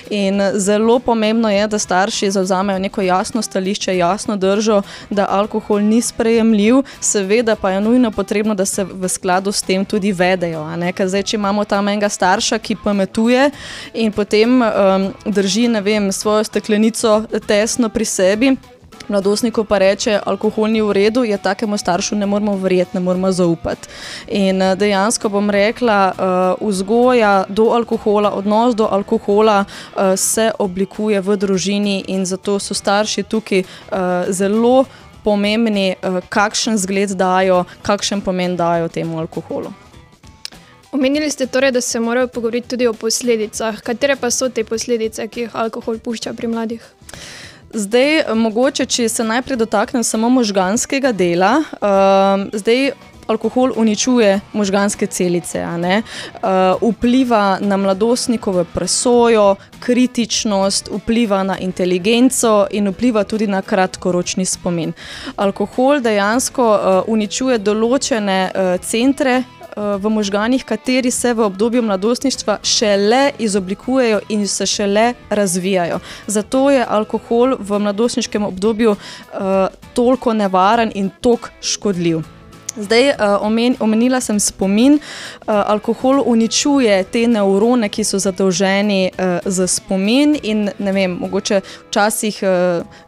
In 0.10 0.42
zelo 0.54 1.00
pomembno 1.00 1.50
je, 1.50 1.68
da 1.68 1.80
starši 1.80 2.32
zauzamejo 2.32 2.80
neko 2.80 3.02
jasno 3.02 3.42
stališče, 3.42 3.98
jasno 3.98 4.38
držo, 4.38 4.82
da 5.10 5.28
alkohol 5.30 5.82
ni 5.82 6.02
sprejemljiv, 6.02 6.82
seveda 7.02 7.56
pa 7.56 7.72
je 7.72 7.82
nujno 7.82 8.12
potrebno, 8.12 8.56
da 8.56 8.66
se 8.66 8.84
v 8.84 9.10
skladu 9.10 9.52
s 9.52 9.62
tem 9.62 9.86
tudi 9.86 10.12
vedejo. 10.12 10.66
Ker 10.96 11.08
zdaj, 11.08 11.24
če 11.24 11.38
imamo 11.38 11.66
tam 11.66 11.88
enega 11.88 12.10
starša, 12.10 12.58
ki 12.58 12.80
pametuje 12.84 13.52
in 13.94 14.12
potem 14.12 14.62
um, 14.62 15.10
drži 15.26 15.60
vem, 15.68 16.12
svojo 16.12 16.44
steklenico 16.44 17.24
tesno 17.48 17.90
pri 17.90 18.06
sebi. 18.06 18.56
Mladostniku 19.08 19.64
pa 19.64 19.78
reče, 19.78 20.20
alkohol 20.26 20.70
ni 20.70 20.82
v 20.82 20.94
redu, 20.94 21.24
je 21.24 21.38
takemu 21.38 21.78
staršu 21.78 22.16
ne 22.16 22.26
moramo 22.26 22.58
verjeti, 22.58 22.92
ne 22.94 23.00
moramo 23.00 23.32
zaupati. 23.32 23.88
In 24.28 24.62
eh, 24.62 24.76
dejansko 24.76 25.30
bom 25.30 25.50
rekla, 25.50 26.14
uh, 26.14 26.68
vzgoja 26.70 27.46
do 27.50 27.72
alkohola, 27.74 28.32
odnos 28.32 28.76
do 28.76 28.88
alkohola 28.92 29.66
uh, 29.66 30.16
se 30.16 30.52
oblikuje 30.60 31.22
v 31.22 31.38
družini 31.38 32.04
in 32.08 32.26
zato 32.26 32.60
so 32.60 32.74
starši 32.74 33.24
tukaj 33.24 33.64
uh, 33.64 33.98
zelo 34.30 34.86
pomembni, 35.24 35.96
uh, 35.96 36.22
kakšen 36.30 36.78
zgled 36.78 37.18
dajo, 37.18 37.64
kakšen 37.82 38.22
pomen 38.22 38.56
dajo 38.56 38.88
temu 38.88 39.20
alkoholu. 39.20 39.74
Omenili 40.92 41.30
ste 41.30 41.46
torej, 41.48 41.72
da 41.72 41.82
se 41.82 42.00
morajo 42.00 42.28
pogovoriti 42.28 42.68
tudi 42.68 42.88
o 42.88 42.94
posledicah. 42.94 43.82
Katere 43.82 44.16
pa 44.16 44.32
so 44.32 44.50
te 44.50 44.64
posledice, 44.64 45.28
ki 45.28 45.42
jih 45.46 45.56
alkohol 45.56 46.00
pušča 46.00 46.34
pri 46.34 46.48
mladih? 46.48 46.82
Zdaj, 47.74 48.24
mogoče, 48.36 48.86
če 48.86 49.10
se 49.10 49.24
najprej 49.24 49.58
dotaknem 49.62 50.04
samo 50.04 50.30
možganskega 50.30 51.12
dela. 51.14 51.60
Um, 51.78 52.50
zdaj, 52.54 52.92
alkohol 53.30 53.76
uničuje 53.78 54.40
možganske 54.54 55.06
celice, 55.06 55.62
uh, 55.62 56.82
vpliva 56.82 57.60
na 57.62 57.78
mladostnikove 57.78 58.66
presojo, 58.74 59.56
kritičnost, 59.80 60.90
vpliva 60.98 61.44
na 61.44 61.60
inteligenco 61.60 62.68
in 62.72 62.90
vpliva 62.90 63.24
tudi 63.24 63.48
na 63.48 63.62
kratkoročni 63.62 64.46
spomin. 64.46 64.94
Alkohol 65.36 66.02
dejansko 66.02 66.66
uh, 66.74 67.04
uničuje 67.08 67.60
določene 67.60 68.42
uh, 68.50 68.82
centre 68.82 69.44
v 70.00 70.10
možganjih, 70.10 70.64
kateri 70.66 71.12
se 71.12 71.34
v 71.34 71.40
obdobju 71.40 71.82
mladostništva 71.82 72.58
šele 72.64 73.32
izoblikujejo 73.40 74.20
in 74.30 74.48
se 74.48 74.66
šele 74.66 75.14
razvijajo. 75.30 76.00
Zato 76.28 76.70
je 76.72 76.86
alkohol 76.90 77.56
v 77.60 77.80
mladostniškem 77.80 78.44
obdobju 78.44 78.92
uh, 78.92 79.00
toliko 79.94 80.34
nevaren 80.34 80.92
in 80.96 81.10
toliko 81.22 81.50
škodljiv. 81.62 82.22
Zdaj, 82.78 83.10
uh, 83.10 83.16
omen, 83.42 83.76
omenila 83.80 84.22
sem 84.22 84.40
spomin. 84.40 85.00
Alkohol 85.48 86.24
uničuje 86.26 87.04
te 87.04 87.28
nevrone, 87.28 87.90
ki 87.90 88.04
so 88.04 88.20
zadolženi 88.20 89.12
za 89.46 89.68
spomin. 89.68 90.38
In, 90.44 90.70
vem, 90.80 91.18
mogoče 91.20 91.62
včasih 91.88 92.44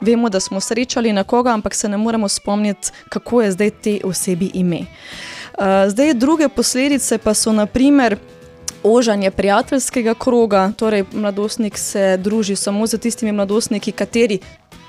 vemo, 0.01 0.29
da 0.29 0.39
smo 0.39 0.59
srečali 0.59 1.13
nekoga, 1.13 1.53
ampak 1.53 1.75
se 1.75 1.89
ne 1.89 1.97
moremo 1.97 2.27
spomniti, 2.27 2.91
kako 3.09 3.41
je 3.41 3.51
zdaj 3.51 3.69
te 3.69 3.99
osebi 4.03 4.51
ime. 4.53 4.79
Uh, 4.79 5.30
zdaj, 5.87 6.13
druge 6.13 6.49
posledice 6.49 7.17
pa 7.17 7.33
so 7.33 7.51
naprimer. 7.51 8.17
Ožanje 8.83 9.31
prijateljskega 9.31 10.13
kroga, 10.13 10.71
torej 10.77 11.03
mladostnik 11.13 11.77
se 11.77 12.17
druži 12.17 12.55
samo 12.55 12.87
z 12.87 12.97
tistimi 12.97 13.31
mladostniki, 13.31 13.91
kateri 13.91 14.39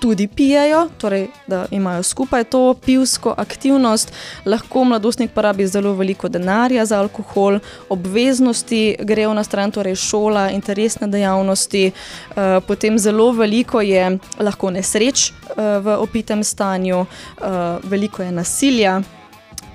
tudi 0.03 0.27
pijejo, 0.27 0.89
torej 0.99 1.27
da 1.47 1.67
imajo 1.71 2.03
skupaj 2.03 2.45
to 2.45 2.75
pivsko 2.75 3.35
aktivnost. 3.37 4.13
Lahko 4.45 4.85
mladostnik 4.85 5.31
porabi 5.31 5.67
zelo 5.67 5.95
veliko 5.95 6.29
denarja 6.29 6.87
za 6.87 6.99
alkohol, 6.99 7.59
obveznosti 7.89 8.97
grejo 9.01 9.35
na 9.35 9.45
stran, 9.45 9.71
torej 9.71 9.95
šola, 9.95 10.51
interesne 10.51 11.07
dejavnosti, 11.07 11.91
uh, 11.91 12.35
potem 12.67 12.99
zelo 12.99 13.31
veliko 13.33 13.81
je 13.81 14.19
lahko 14.41 14.71
nesreč 14.71 15.31
uh, 15.31 15.57
v 15.85 15.97
opitem 15.99 16.45
stanju, 16.45 17.07
veliko 17.85 18.23
je 18.23 18.33
nasilja 18.33 19.03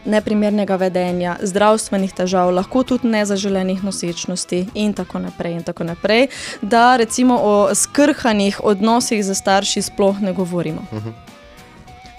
neprimernega 0.07 0.75
vedenja, 0.75 1.37
zdravstvenih 1.43 2.13
težav, 2.15 2.51
lahko 2.55 2.83
tudi 2.83 3.11
nezaželenih 3.11 3.83
nosečnosti, 3.83 4.65
in 4.73 4.93
tako 4.93 5.19
naprej. 5.19 5.59
In 5.59 5.63
tako 5.63 5.83
naprej 5.83 6.27
da 6.61 6.97
recimo 6.97 7.39
o 7.41 7.75
skrhanih 7.75 8.59
odnosih 8.63 9.25
z 9.25 9.35
starši 9.35 9.81
sploh 9.81 10.21
ne 10.21 10.33
govorimo. 10.33 10.81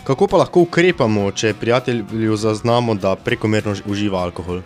Kako 0.04 0.26
pa 0.26 0.36
lahko 0.36 0.60
ukrepamo, 0.60 1.30
če 1.32 1.54
prijatelju 1.54 2.36
zaznamo, 2.36 2.94
da 2.94 3.16
prekomerno 3.16 3.74
uživa 3.86 4.22
alkohol? 4.22 4.62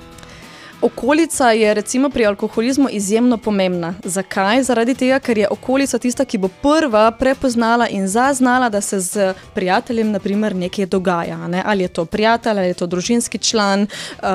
Okolica 0.82 1.50
je 1.50 1.74
recimo 1.74 2.10
pri 2.10 2.26
alkoholizmu 2.26 2.88
izjemno 2.90 3.36
pomembna. 3.36 3.94
Zakaj? 4.04 4.62
Zaradi 4.62 4.94
tega, 4.94 5.18
ker 5.18 5.38
je 5.38 5.48
okolica 5.50 5.98
tista, 5.98 6.24
ki 6.24 6.38
bo 6.38 6.48
prva 6.62 7.10
prepoznala 7.10 7.86
in 7.88 8.08
zaznala, 8.08 8.68
da 8.68 8.80
se 8.80 9.00
z 9.00 9.34
prijateljem 9.54 10.10
naprimer, 10.10 10.56
nekaj 10.56 10.86
dogaja. 10.86 11.46
Ne? 11.48 11.62
Ali 11.66 11.82
je 11.82 11.88
to 11.88 12.04
prijatelj, 12.04 12.58
ali 12.58 12.66
je 12.68 12.74
to 12.74 12.86
družinski 12.86 13.38
član, 13.38 13.86
uh, 13.86 14.28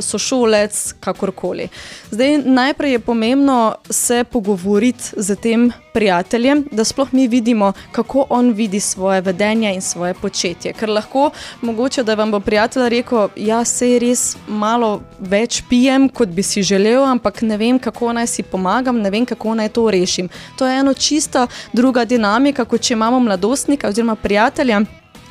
sošolec, 0.00 0.94
kakorkoli. 1.00 1.68
Zdaj, 2.10 2.38
najprej 2.38 2.92
je 2.92 2.98
pomembno 2.98 3.74
se 3.90 4.24
pogovoriti 4.24 5.04
z 5.16 5.36
tem 5.36 5.72
prijateljem, 5.94 6.64
da 6.72 6.84
sploh 6.84 7.12
mi 7.12 7.28
vidimo, 7.28 7.72
kako 7.92 8.26
on 8.30 8.50
vidi 8.52 8.80
svoje 8.80 9.20
vedenje 9.20 9.74
in 9.74 9.80
svoje 9.80 10.14
početje. 10.14 10.72
Ker 10.72 10.90
lahko 10.90 11.30
mogoče, 11.60 12.02
da 12.02 12.14
vam 12.14 12.30
bo 12.30 12.40
prijatelj 12.40 12.88
rekel, 12.88 13.28
ja, 13.36 13.64
se 13.64 13.90
je 13.90 13.98
res 13.98 14.36
malo 14.48 15.02
več 15.20 15.62
pijem, 15.84 16.08
kot 16.08 16.28
bi 16.28 16.42
si 16.42 16.62
želel, 16.62 17.04
ampak 17.04 17.42
ne 17.42 17.56
vem, 17.56 17.78
kako 17.78 18.12
naj 18.12 18.26
si 18.26 18.42
pomagam, 18.42 19.02
ne 19.02 19.10
vem, 19.10 19.26
kako 19.26 19.54
naj 19.54 19.68
to 19.68 19.90
rešim. 19.90 20.28
To 20.56 20.66
je 20.66 20.78
ena 20.80 20.94
čista 20.94 21.46
druga 21.72 22.04
dinamika, 22.04 22.64
kot 22.64 22.80
če 22.80 22.94
imamo 22.94 23.20
mladostnika 23.20 23.88
oziroma 23.88 24.16
prijatelja 24.16 24.80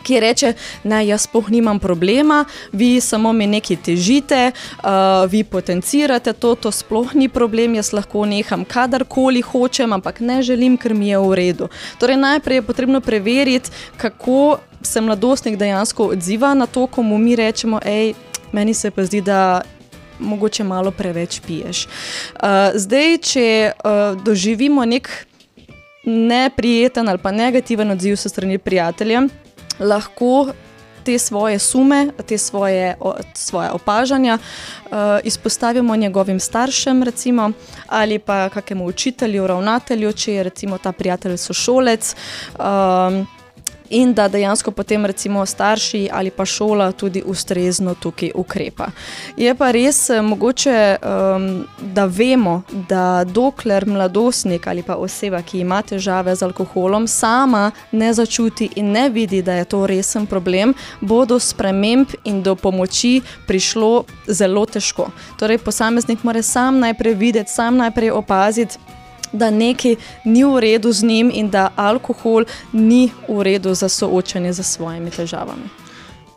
Ki 0.03 0.17
reče, 0.19 0.49
ne, 0.83 0.97
jaz 1.07 1.23
sploh 1.23 1.47
nimam 1.47 1.77
problema, 1.79 2.41
vi 2.75 2.99
samo 3.01 3.31
mi 3.33 3.45
nekaj 3.47 3.77
težite, 3.85 4.39
uh, 4.51 5.23
vi 5.31 5.45
potencirate 5.47 6.33
to, 6.33 6.55
to 6.59 6.71
sploh 6.75 7.13
ni 7.15 7.29
problem, 7.31 7.77
jaz 7.79 7.93
lahko 7.95 8.25
neham 8.27 8.65
kadarkoli 8.67 9.41
hočem, 9.41 9.93
ampak 9.95 10.19
ne 10.19 10.41
želim, 10.43 10.75
ker 10.75 10.91
mi 10.91 11.07
je 11.07 11.21
v 11.23 11.39
redu. 11.39 11.69
Torej, 12.03 12.19
najprej 12.19 12.59
je 12.59 12.67
potrebno 12.67 12.99
preveriti, 12.99 13.71
kako 13.97 14.59
se 14.83 15.01
mladostnik 15.01 15.55
dejansko 15.55 16.11
odziva 16.17 16.51
na 16.53 16.67
to, 16.67 16.83
ko 16.87 16.99
mu 17.01 17.17
mi 17.17 17.39
rečemo, 17.39 17.79
hej, 17.87 18.11
meni 18.51 18.73
se 18.73 18.91
pa 18.91 19.07
zdi, 19.07 19.21
da 19.21 19.61
mogoče 20.23 20.63
malo 20.63 20.91
preveč 20.91 21.41
piješ. 21.47 21.85
Uh, 21.85 22.49
zdaj, 22.75 23.17
če 23.17 23.71
uh, 23.71 24.23
doživimo 24.23 24.85
nek 24.85 25.09
neprijeten 26.03 27.09
ali 27.09 27.17
pa 27.17 27.31
negativen 27.31 27.91
odziv 27.91 28.15
so 28.15 28.29
strani 28.29 28.57
prijatelja, 28.57 29.27
lahko 29.79 30.51
te 31.03 31.19
svoje 31.19 31.59
sume, 31.59 32.07
te 32.25 32.37
svoje, 32.37 32.95
o, 32.99 33.13
svoje 33.33 33.71
opažanja 33.71 34.37
uh, 34.37 34.97
izpostavimo 35.23 35.95
njegovim 35.95 36.39
staršem, 36.39 37.03
recimo, 37.03 37.51
ali 37.87 38.19
pa 38.19 38.49
kakemu 38.49 38.85
učitelju, 38.85 39.47
ravnatelju, 39.47 40.13
če 40.13 40.33
je 40.33 40.43
recimo 40.43 40.77
ta 40.77 40.91
prijatelj 40.91 41.37
sošolec. 41.37 42.15
Um, 42.59 43.27
In 43.89 44.13
da 44.13 44.27
dejansko 44.27 44.71
potem, 44.71 45.05
recimo, 45.05 45.45
starši 45.45 46.09
ali 46.11 46.31
pa 46.31 46.45
šola 46.45 46.91
tudi 46.91 47.23
ustrezno 47.25 47.95
tukaj 47.95 48.31
ukrepa. 48.35 48.87
Je 49.37 49.55
pa 49.55 49.71
res 49.71 50.09
eh, 50.09 50.21
mogoče, 50.21 50.95
um, 51.01 51.67
da 51.93 52.05
vemo, 52.05 52.61
da 52.89 53.23
dokler 53.23 53.85
mladostnik 53.85 54.67
ali 54.67 54.83
pa 54.83 54.95
oseba, 54.95 55.41
ki 55.41 55.59
ima 55.59 55.81
težave 55.81 56.35
z 56.35 56.43
alkoholom, 56.43 57.07
sama 57.07 57.71
ne 57.91 58.13
začuti 58.13 58.69
in 58.75 58.91
ne 58.91 59.09
vidi, 59.09 59.41
da 59.41 59.53
je 59.53 59.65
to 59.65 59.87
resen 59.87 60.25
problem, 60.25 60.73
bo 61.01 61.25
do 61.25 61.39
sprememb 61.39 62.07
in 62.23 62.41
do 62.43 62.55
pomoči 62.55 63.21
prišlo 63.47 64.05
zelo 64.27 64.65
težko. 64.65 65.09
Torej, 65.39 65.57
posameznik 65.57 66.23
mora 66.23 66.41
sam 66.41 66.79
najprej 66.79 67.13
videti, 67.13 67.51
sam 67.51 67.77
najprej 67.77 68.11
opaziti 68.11 68.77
da 69.33 69.49
nekaj 69.49 69.95
ni 70.25 70.43
v 70.43 70.59
redu 70.59 70.91
z 70.91 71.03
njim 71.03 71.31
in 71.33 71.49
da 71.49 71.69
alkohol 71.75 72.45
ni 72.71 73.11
v 73.27 73.41
redu 73.43 73.73
za 73.73 73.89
soočanje 73.89 74.53
z 74.53 74.63
svojimi 74.63 75.11
težavami. 75.11 75.83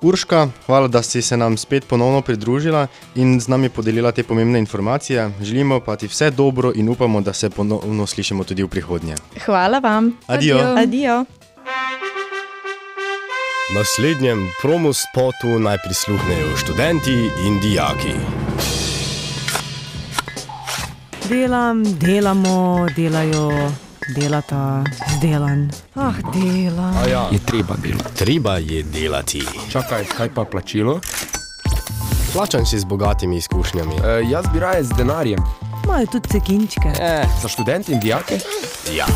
Urška, 0.02 0.48
hvala, 0.66 0.88
da 0.88 1.02
si 1.02 1.22
se 1.22 1.36
nam 1.36 1.56
spet 1.56 1.84
ponovno 1.88 2.20
pridružila 2.22 2.86
in 3.14 3.40
z 3.40 3.48
nami 3.48 3.68
podelila 3.68 4.12
te 4.12 4.22
pomembne 4.22 4.58
informacije. 4.58 5.30
Želimo 5.40 5.80
pa 5.80 5.96
ti 5.96 6.06
vse 6.06 6.30
dobro 6.30 6.72
in 6.74 6.88
upamo, 6.88 7.20
da 7.20 7.32
se 7.32 7.50
ponovno 7.50 8.06
slišimo 8.06 8.44
tudi 8.44 8.62
v 8.62 8.68
prihodnje. 8.68 9.14
Hvala 9.44 9.78
vam. 9.78 10.12
Adijo. 10.26 10.58
Adijo. 10.76 11.24
Naslednjem 13.74 14.50
promo 14.62 14.92
spotu 14.92 15.58
naj 15.58 15.76
prisluhnejo 15.84 16.56
študenti 16.56 17.30
in 17.46 17.60
dijaki. 17.60 18.45
Delam, 21.28 21.82
delamo, 21.98 22.86
delajo, 22.94 23.50
delata, 24.14 24.82
zdelan. 25.16 25.70
Ah, 25.94 26.14
delam. 26.32 26.94
Ja. 27.10 27.28
Je 27.32 27.38
treba 27.38 27.74
delati. 27.82 28.14
Treba 28.14 28.56
je 28.58 28.82
delati. 28.82 29.42
Čakaj, 29.70 30.04
kaj 30.16 30.28
pa 30.34 30.44
plačilo? 30.44 31.00
Plačan 32.32 32.66
si 32.66 32.78
z 32.78 32.84
bogatimi 32.84 33.36
izkušnjami. 33.36 33.94
E, 34.04 34.22
jaz 34.30 34.44
bi 34.52 34.60
raje 34.60 34.84
z 34.84 34.94
denarjem. 34.96 35.38
Imajo 35.84 36.06
tudi 36.06 36.28
cekinčke. 36.28 36.88
E, 37.00 37.24
za 37.42 37.48
študente 37.48 37.92
in 37.92 38.00
dijake? 38.00 38.38
Ja. 38.96 39.06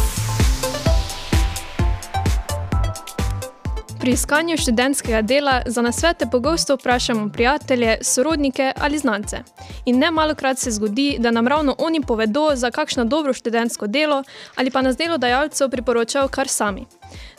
Pri 4.00 4.10
iskanju 4.10 4.56
študentskega 4.56 5.22
dela 5.22 5.62
za 5.66 5.82
nasvete 5.82 6.26
pogosto 6.32 6.74
vprašamo 6.74 7.30
prijatelje, 7.32 7.98
sorodnike 8.02 8.72
ali 8.76 8.98
znance. 8.98 9.36
In 9.84 9.98
ne 9.98 10.10
malokrat 10.10 10.58
se 10.58 10.70
zgodi, 10.70 11.16
da 11.18 11.30
nam 11.30 11.48
ravno 11.48 11.74
oni 11.78 12.00
povedo 12.00 12.50
za 12.54 12.70
kakšno 12.70 13.04
dobro 13.04 13.32
študentsko 13.32 13.86
delo 13.86 14.22
ali 14.56 14.70
pa 14.70 14.82
nas 14.82 14.96
delodajalcev 14.96 15.70
priporočajo 15.70 16.28
kar 16.28 16.48
sami. 16.48 16.86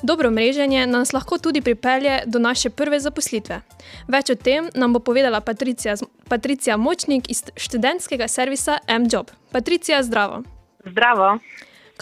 Dobro 0.04 0.32
mreženje 0.32 0.88
nas 0.88 1.14
lahko 1.14 1.38
tudi 1.38 1.62
pripelje 1.62 2.20
do 2.26 2.40
naše 2.40 2.70
prve 2.70 3.00
zaposlitve. 3.00 3.62
Več 4.08 4.30
o 4.30 4.36
tem 4.36 4.70
nam 4.76 4.94
bo 4.94 5.00
povedala 5.00 5.42
Patricija, 5.42 5.96
Patricija 6.30 6.78
Močnik 6.78 7.30
iz 7.30 7.44
študentskega 7.56 8.28
servisa 8.28 8.78
M-Job. 8.88 9.32
Patricija, 9.52 10.04
zdravo. 10.04 10.44
Zdravo. 10.86 11.40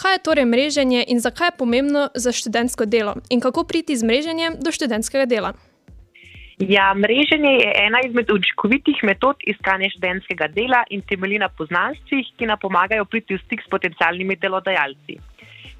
Kaj 0.00 0.14
je 0.14 0.24
torej 0.24 0.44
mreženje 0.48 1.04
in 1.12 1.18
zakaj 1.20 1.50
je 1.50 1.58
pomembno 1.58 2.08
za 2.14 2.32
študentsko 2.32 2.86
delo? 2.88 3.14
In 3.28 3.40
kako 3.40 3.64
priti 3.68 3.96
z 3.96 4.06
mreženjem 4.08 4.56
do 4.64 4.72
študentskega 4.72 5.26
dela? 5.28 5.52
Ja, 6.58 6.94
mreženje 6.94 7.52
je 7.60 7.72
ena 7.86 8.00
izmed 8.06 8.32
učinkovitih 8.32 9.02
metod 9.04 9.36
iskanja 9.44 9.90
študentskega 9.92 10.48
dela 10.56 10.80
in 10.90 11.04
temelji 11.04 11.42
na 11.44 11.48
poznanstvih, 11.48 12.32
ki 12.36 12.48
nam 12.48 12.58
pomagajo 12.62 13.04
priti 13.04 13.36
v 13.36 13.42
stik 13.44 13.60
s 13.60 13.68
potencialnimi 13.68 14.40
delodajalci. 14.40 15.20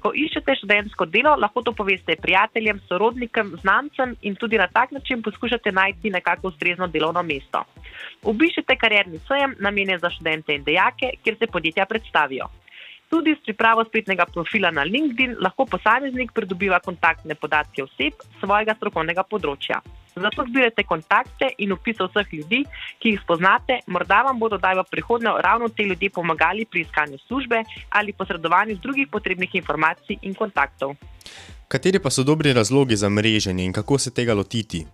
Ko 0.05 0.13
iščete 0.13 0.55
študentsko 0.61 1.05
delo, 1.09 1.33
lahko 1.41 1.65
to 1.65 1.73
poveste 1.73 2.13
prijateljem, 2.21 2.81
sorodnikom, 2.89 3.57
znancem 3.61 4.15
in 4.21 4.37
tudi 4.37 4.57
na 4.57 4.67
tak 4.67 4.91
način 4.91 5.21
poskušate 5.21 5.71
najti 5.71 6.13
nekako 6.13 6.53
ustrezno 6.53 6.87
delovno 6.87 7.23
mesto. 7.23 7.65
Obiščite 8.21 8.77
karierni 8.77 9.21
sejem, 9.27 9.57
namenjen 9.59 10.01
za 10.01 10.09
študente 10.09 10.53
in 10.53 10.65
dejake, 10.65 11.15
kjer 11.23 11.37
se 11.37 11.47
podjetja 11.47 11.85
predstavijo. 11.85 12.49
Tudi 13.11 13.35
s 13.35 13.43
pripravo 13.43 13.83
spletnega 13.83 14.25
profila 14.25 14.71
na 14.71 14.83
LinkedIn 14.87 15.35
lahko 15.43 15.65
posameznik 15.67 16.31
pridobiva 16.31 16.79
kontaktne 16.79 17.35
podatke 17.35 17.83
oseb 17.83 18.23
svojega 18.39 18.75
strokovnega 18.77 19.25
področja. 19.27 19.81
Zato 20.15 20.45
zbirajte 20.47 20.83
kontakte 20.83 21.49
in 21.63 21.71
opise 21.75 22.07
vseh 22.07 22.31
ljudi, 22.35 22.61
ki 22.99 23.13
jih 23.13 23.21
spoznate, 23.23 23.81
morda 23.87 24.21
vam 24.27 24.39
bodo 24.39 24.59
daj 24.59 24.79
v 24.79 24.85
prihodnje 24.91 25.33
ravno 25.43 25.69
te 25.69 25.83
ljudje 25.87 26.09
pomagali 26.09 26.65
pri 26.65 26.85
iskanju 26.85 27.19
službe 27.27 27.63
ali 27.89 28.13
posredovanju 28.13 28.79
drugih 28.83 29.07
potrebnih 29.11 29.55
informacij 29.55 30.19
in 30.21 30.35
kontaktov. 30.35 30.95
Kateri 31.67 31.99
pa 31.99 32.09
so 32.09 32.23
dobri 32.23 32.53
razlogi 32.53 32.95
za 32.95 33.09
mreženje 33.09 33.63
in 33.63 33.73
kako 33.73 33.97
se 33.97 34.11
tega 34.11 34.33
lotiti? 34.33 34.85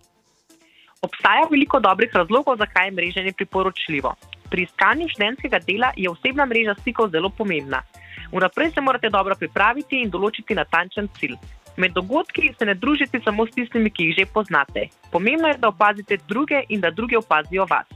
Obstaja 1.01 1.45
veliko 1.51 1.79
dobrih 1.79 2.09
razlogov, 2.13 2.57
zakaj 2.57 2.87
je 2.87 2.91
mreženje 2.91 3.33
priporočljivo. 3.37 4.13
Pri 4.49 4.63
iskanju 4.63 5.07
študentskega 5.09 5.59
dela 5.59 5.91
je 5.97 6.09
osebna 6.09 6.45
mreža 6.45 6.75
stikov 6.81 7.09
zelo 7.09 7.29
pomembna. 7.29 7.81
Vnaprej 8.31 8.71
se 8.71 8.81
morate 8.81 9.09
dobro 9.09 9.35
pripraviti 9.35 10.01
in 10.01 10.09
določiti 10.09 10.55
natančen 10.55 11.07
cilj. 11.19 11.37
Med 11.77 11.93
dogodki 11.93 12.49
se 12.57 12.65
ne 12.65 12.73
družite 12.73 13.21
samo 13.23 13.45
s 13.45 13.53
tistimi, 13.53 13.91
ki 13.93 14.09
jih 14.09 14.17
že 14.17 14.25
poznate. 14.33 14.87
Pomembno 15.11 15.51
je, 15.51 15.59
da 15.61 15.69
opazite 15.69 16.17
druge 16.27 16.63
in 16.69 16.81
da 16.81 16.91
druge 16.91 17.17
opazijo 17.17 17.67
vas. 17.69 17.87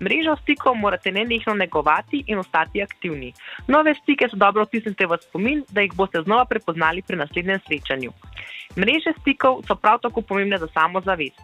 Mrežo 0.00 0.36
stikov 0.42 0.76
morate 0.76 1.12
nenehno 1.12 1.54
negovati 1.54 2.22
in 2.26 2.38
ostati 2.38 2.82
aktivni. 2.82 3.32
Nove 3.66 3.94
stike 3.94 4.28
so 4.28 4.36
dobro 4.36 4.64
vtisnite 4.64 5.06
v 5.06 5.18
spomin, 5.22 5.62
da 5.70 5.80
jih 5.80 5.94
boste 5.96 6.22
znova 6.22 6.44
prepoznali 6.44 7.02
pri 7.02 7.16
naslednjem 7.16 7.60
srečanju. 7.66 8.12
Mreže 8.76 9.16
stikov 9.20 9.62
so 9.66 9.74
prav 9.74 10.02
tako 10.02 10.20
pomembne 10.20 10.58
za 10.58 10.68
samozavest. 10.74 11.40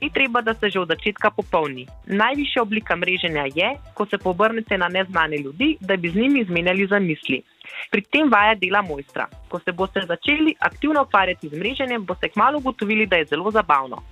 Ni 0.00 0.10
treba, 0.10 0.40
da 0.40 0.54
ste 0.54 0.70
že 0.70 0.80
od 0.80 0.88
začetka 0.88 1.30
popolni. 1.30 1.86
Najvišja 2.06 2.62
oblika 2.62 2.96
mreženja 2.96 3.44
je, 3.54 3.68
ko 3.94 4.06
se 4.06 4.18
pobrnete 4.18 4.78
na 4.78 4.88
neznane 4.88 5.36
ljudi, 5.38 5.76
da 5.80 5.96
bi 5.96 6.10
z 6.10 6.14
njimi 6.14 6.40
izmenjali 6.40 6.86
zamisli. 6.86 7.42
Pri 7.90 8.02
tem 8.02 8.30
vaja 8.30 8.54
dela 8.54 8.82
mojstra. 8.82 9.28
Ko 9.48 9.58
se 9.58 9.72
boste 9.72 10.00
začeli 10.08 10.54
aktivno 10.58 11.02
ukvarjati 11.02 11.48
z 11.48 11.58
mreženjem, 11.58 12.04
boste 12.04 12.28
kmalo 12.28 12.58
ugotovili, 12.58 13.06
da 13.06 13.16
je 13.16 13.30
zelo 13.30 13.50
zabavno. 13.50 14.02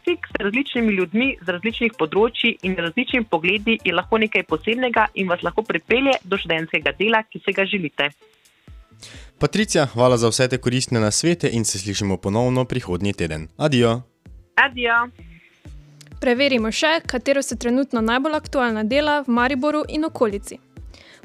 Stik 0.00 0.26
s 0.26 0.42
različnimi 0.42 0.92
ljudmi 0.92 1.36
z 1.40 1.48
različnih 1.48 1.92
področji 1.98 2.56
in 2.66 2.74
različnimi 2.76 3.24
pogledi 3.30 3.78
je 3.84 3.94
lahko 3.94 4.18
nekaj 4.18 4.42
posebnega 4.50 5.06
in 5.14 5.28
vas 5.30 5.42
lahko 5.42 5.62
pripelje 5.62 6.16
do 6.24 6.38
študentskega 6.38 6.92
dela, 6.98 7.22
ki 7.22 7.42
se 7.44 7.54
ga 7.54 7.66
želite. 7.66 8.10
Patricija, 9.38 9.86
hvala 9.94 10.18
za 10.18 10.28
vse 10.30 10.48
te 10.48 10.58
koristne 10.58 11.00
nasvete 11.00 11.50
in 11.52 11.64
se 11.64 11.78
slišimo 11.78 12.16
ponovno 12.16 12.64
prihodnji 12.64 13.12
teden. 13.12 13.48
Adijo! 13.56 14.11
Adijo! 14.54 15.08
Preverimo 16.20 16.70
še, 16.70 17.00
katero 17.06 17.42
so 17.42 17.56
trenutno 17.58 18.00
najbolj 18.00 18.36
aktualna 18.38 18.84
dela 18.84 19.22
v 19.26 19.32
Mariboru 19.38 19.82
in 19.88 20.04
okolici. 20.04 20.60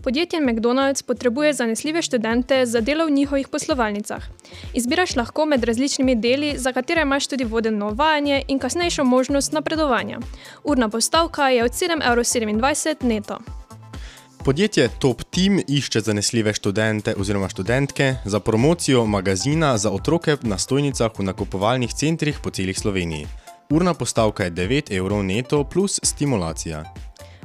Podjetje 0.04 0.40
McDonald's 0.42 1.04
potrebuje 1.04 1.54
zanesljive 1.54 2.02
študente 2.02 2.66
za 2.66 2.82
delo 2.82 3.06
v 3.06 3.12
njihovih 3.12 3.48
poslovalnicah. 3.48 4.24
Izbiraš 4.74 5.16
lahko 5.16 5.46
med 5.46 5.64
različnimi 5.64 6.16
deli, 6.16 6.54
za 6.58 6.74
katere 6.74 7.02
imaš 7.02 7.28
tudi 7.28 7.44
vodeno 7.44 7.90
vajanje 7.90 8.44
in 8.48 8.60
kasnejšo 8.60 9.04
možnost 9.04 9.52
napredovanja. 9.52 10.20
Urna 10.64 10.90
postavka 10.90 11.50
je 11.50 11.64
od 11.64 11.72
7,27 11.72 12.90
evra 12.90 13.08
neto. 13.08 13.40
Podjetje 14.48 14.90
Top 15.00 15.24
Team 15.24 15.60
išče 15.68 16.00
zanesljive 16.00 16.54
študente 16.54 17.14
oziroma 17.18 17.50
študentke 17.50 18.16
za 18.26 18.40
promocijo 18.40 19.06
magazina 19.06 19.78
za 19.78 19.92
otroke 19.92 20.38
na 20.42 20.58
stojnicah 20.58 21.12
v 21.20 21.24
nakupovalnih 21.24 21.94
centrih 21.94 22.40
po 22.44 22.50
celi 22.50 22.74
Sloveniji. 22.74 23.28
Urna 23.70 23.94
postavka 23.94 24.44
je 24.44 24.52
9 24.52 24.98
evrov 24.98 25.24
neto 25.24 25.64
plus 25.64 26.00
stimulacija. 26.04 26.84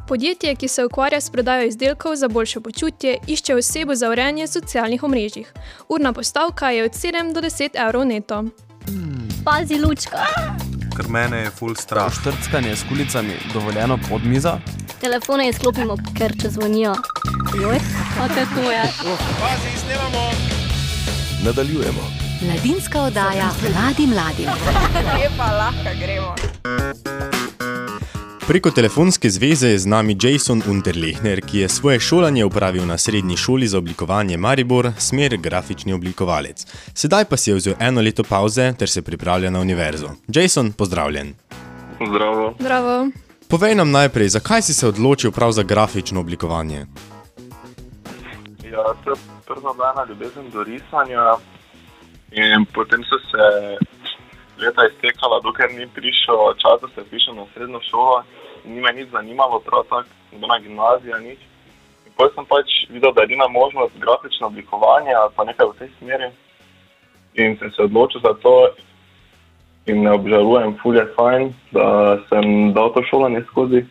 Podjetje, 0.08 0.54
ki 0.54 0.68
se 0.68 0.84
ukvarja 0.84 1.20
s 1.20 1.30
prodajo 1.30 1.66
izdelkov 1.66 2.16
za 2.16 2.28
boljše 2.28 2.60
počutje, 2.60 3.18
išče 3.26 3.54
osebo 3.54 3.94
za 3.94 4.10
urejanje 4.10 4.46
socialnih 4.46 5.02
omrežij. 5.02 5.44
Urna 5.88 6.12
postavka 6.12 6.70
je 6.70 6.84
od 6.84 6.92
7 6.92 7.34
do 7.34 7.40
10 7.40 7.86
evrov 7.86 8.04
neto. 8.04 8.44
Pazi, 9.44 9.78
lučka. 9.78 10.18
Ker 11.02 11.10
mene 11.10 11.38
je 11.38 11.50
full 11.50 11.74
strah. 11.74 12.12
Štrckanje 12.14 12.76
s 12.76 12.84
kulicami 12.88 13.34
dovoljeno 13.52 13.98
pod 14.08 14.24
mizo. 14.24 14.52
Telefone 15.00 15.48
izklopimo, 15.48 15.96
ker 16.18 16.34
če 16.42 16.50
zvonijo. 16.50 16.94
Joj, 17.62 17.78
te 18.34 18.46
to 18.54 18.70
je. 18.70 18.82
Nadaljujemo. 21.44 22.06
Mladinska 22.42 23.02
oddaja 23.02 23.50
mladim 23.62 24.10
mladim. 24.10 24.48
Lepa, 25.18 25.52
lahko 25.60 25.98
gremo. 26.00 26.34
Preko 28.52 28.70
telefonske 28.70 29.30
zveze 29.30 29.68
je 29.68 29.78
z 29.78 29.86
nami 29.86 30.16
Jason 30.22 30.62
Unterlehner, 30.68 31.40
ki 31.40 31.58
je 31.58 31.68
svoje 31.68 32.00
šolanje 32.00 32.44
upravil 32.44 32.84
na 32.86 32.98
srednji 32.98 33.36
šoli 33.36 33.66
za 33.66 33.78
oblikovanje 33.78 34.36
Maribor, 34.36 34.90
smer 34.98 35.36
grafični 35.36 35.92
oblikovalec. 35.92 36.66
Sedaj 36.94 37.24
pa 37.24 37.36
si 37.36 37.50
je 37.50 37.56
vzel 37.56 37.74
eno 37.80 38.00
leto 38.00 38.22
pauze 38.22 38.74
ter 38.78 38.88
se 38.88 39.02
pripravlja 39.02 39.50
na 39.50 39.60
univerzo. 39.60 40.10
Jason, 40.28 40.72
pozdravljen. 40.72 41.34
Zdravo. 42.08 42.54
Bravo. 42.60 43.08
Povej 43.48 43.74
nam 43.74 43.90
najprej, 43.90 44.28
zakaj 44.28 44.62
si 44.62 44.74
se 44.74 44.88
odločil 44.88 45.32
prav 45.32 45.52
za 45.52 45.62
grafično 45.62 46.20
oblikovanje? 46.20 46.86
Ja, 48.72 48.84
to 49.04 49.10
je 49.10 49.16
prva 49.46 49.72
mena 49.72 50.04
ljubezen 50.08 50.50
do 50.50 50.62
risanja. 50.62 51.24
In 52.32 52.66
potem 52.74 53.00
so 53.04 53.16
se 53.30 53.44
leta 54.64 54.82
iztekala, 54.92 55.40
dokler 55.40 55.72
ni 55.72 55.88
prišel 55.94 56.36
čas, 56.62 56.76
da 56.82 56.88
se 56.94 57.10
piše 57.10 57.32
na 57.32 57.46
srednjo 57.54 57.80
šolo. 57.90 58.22
Ni 58.64 58.80
me 58.80 58.92
nič 58.92 59.10
zanimalo, 59.10 59.60
prav 59.60 59.82
tako, 59.90 60.08
nobena 60.32 60.58
gimnazija, 60.62 61.18
nič. 61.18 61.38
In 62.06 62.12
potem 62.16 62.34
sem 62.34 62.46
pač 62.46 62.68
videl, 62.90 63.12
da 63.12 63.22
je 63.22 63.32
edina 63.32 63.48
možnost 63.48 63.98
grafično 63.98 64.46
oblikovanje 64.46 65.14
ali 65.14 65.32
pa 65.36 65.44
nekaj 65.44 65.66
v 65.66 65.78
tej 65.78 65.90
smeri. 65.98 66.30
In 67.34 67.56
sem 67.58 67.72
se 67.72 67.82
odločil 67.82 68.20
za 68.20 68.34
to 68.42 68.70
in 69.86 70.02
ne 70.02 70.12
obžalujem, 70.12 70.76
ful 70.82 70.96
je 70.96 71.06
fajn, 71.16 71.50
da 71.72 72.18
sem 72.28 72.72
dal 72.72 72.92
to 72.94 73.02
šolanje 73.10 73.42
skozi. 73.50 73.82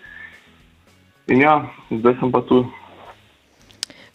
In 1.27 1.41
ja, 1.41 1.65
zdaj 1.91 2.15
sem 2.19 2.31
pa 2.31 2.41
tu. 2.47 2.63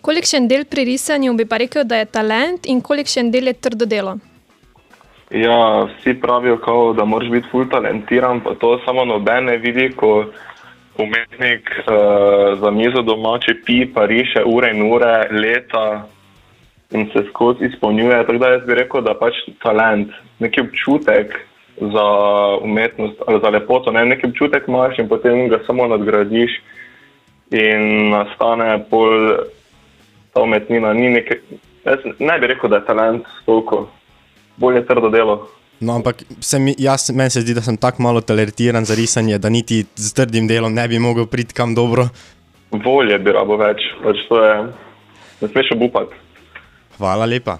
Kolikšen 0.01 0.49
del 0.49 0.65
pri 0.65 0.85
risanju 0.87 1.35
bi 1.35 1.45
pa 1.45 1.59
rekel, 1.59 1.85
da 1.85 2.01
je 2.01 2.07
talent 2.07 2.67
in 2.71 2.81
kolikšen 2.81 3.31
del 3.35 3.51
je 3.51 3.59
trdo 3.59 3.87
delo? 3.91 4.17
Ja, 5.31 5.85
vsi 5.85 6.15
pravijo, 6.21 6.57
kao, 6.57 6.93
da 6.93 7.05
moraš 7.05 7.31
biti 7.31 7.49
ful 7.51 7.69
talentiran, 7.71 8.41
pa 8.41 8.55
to 8.55 8.79
samo 8.85 9.05
noben 9.05 9.45
ne 9.45 9.57
vidi, 9.57 9.91
ko 9.97 10.25
umetnik 10.99 11.71
uh, 11.71 12.59
za 12.61 12.71
mizo 12.71 13.03
doma 13.03 13.39
čepi, 13.39 13.87
pa 13.95 14.07
riše 14.07 14.45
ure 14.47 14.71
in 14.71 14.93
ure, 14.93 15.29
leta 15.31 16.07
in 16.91 17.11
se 17.13 17.25
skozi 17.29 17.65
izpolnjuje. 17.65 18.27
Tako 18.27 18.39
da 18.39 18.49
jaz 18.49 18.63
bi 18.67 18.75
rekel, 18.75 19.03
da 19.03 19.15
pač 19.15 19.35
talent, 19.63 20.09
neki 20.39 20.61
občutek 20.61 21.35
za 21.77 22.07
umetnost 22.63 23.23
ali 23.27 23.41
za 23.43 23.49
lepoto, 23.49 23.93
ne, 23.93 24.07
neki 24.07 24.27
občutek 24.27 24.69
imaš 24.69 24.99
in 24.99 25.09
potem 25.09 25.49
ga 25.49 25.59
samo 25.67 25.87
nadgradiš 25.87 26.51
in 27.51 28.11
nastane 28.11 28.85
pol 28.91 29.37
ta 30.33 30.43
umetnina. 30.43 30.93
Ni 30.93 31.11
neke, 31.11 31.41
jaz 31.85 31.99
ne 32.19 32.39
bi 32.39 32.47
rekel, 32.47 32.71
da 32.71 32.77
je 32.77 32.87
talent 32.87 33.27
toliko 33.45 33.89
bolje 34.57 34.85
trdo 34.87 35.11
delo. 35.11 35.49
No, 35.81 35.99
ampak 36.01 36.25
mi, 36.61 36.75
jaz, 36.79 37.11
meni 37.13 37.31
se 37.31 37.43
zdi, 37.45 37.55
da 37.55 37.61
sem 37.61 37.77
tako 37.77 38.03
malo 38.03 38.21
talentiran 38.21 38.85
za 38.85 38.95
risanje, 38.97 39.39
da 39.39 39.49
niti 39.53 39.85
z 39.97 40.15
trdim 40.17 40.49
delom 40.49 40.75
ne 40.75 40.89
bi 40.89 40.99
mogel 40.99 41.27
priti 41.27 41.55
kam 41.55 41.75
dobro. 41.75 42.09
Volje 42.71 43.19
bi 43.19 43.33
rabo 43.33 43.59
več, 43.61 43.85
pač 44.03 44.25
to 44.29 44.41
je, 44.41 44.55
ne 45.43 45.49
smeš 45.49 45.75
obupati. 45.77 46.17
Hvala 46.97 47.29
lepa. 47.29 47.59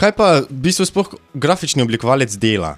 Kaj 0.00 0.12
pa 0.16 0.26
v 0.46 0.60
bistvu 0.64 0.86
sploh 0.88 1.16
grafični 1.34 1.84
oblikovalec 1.84 2.32
dela? 2.40 2.76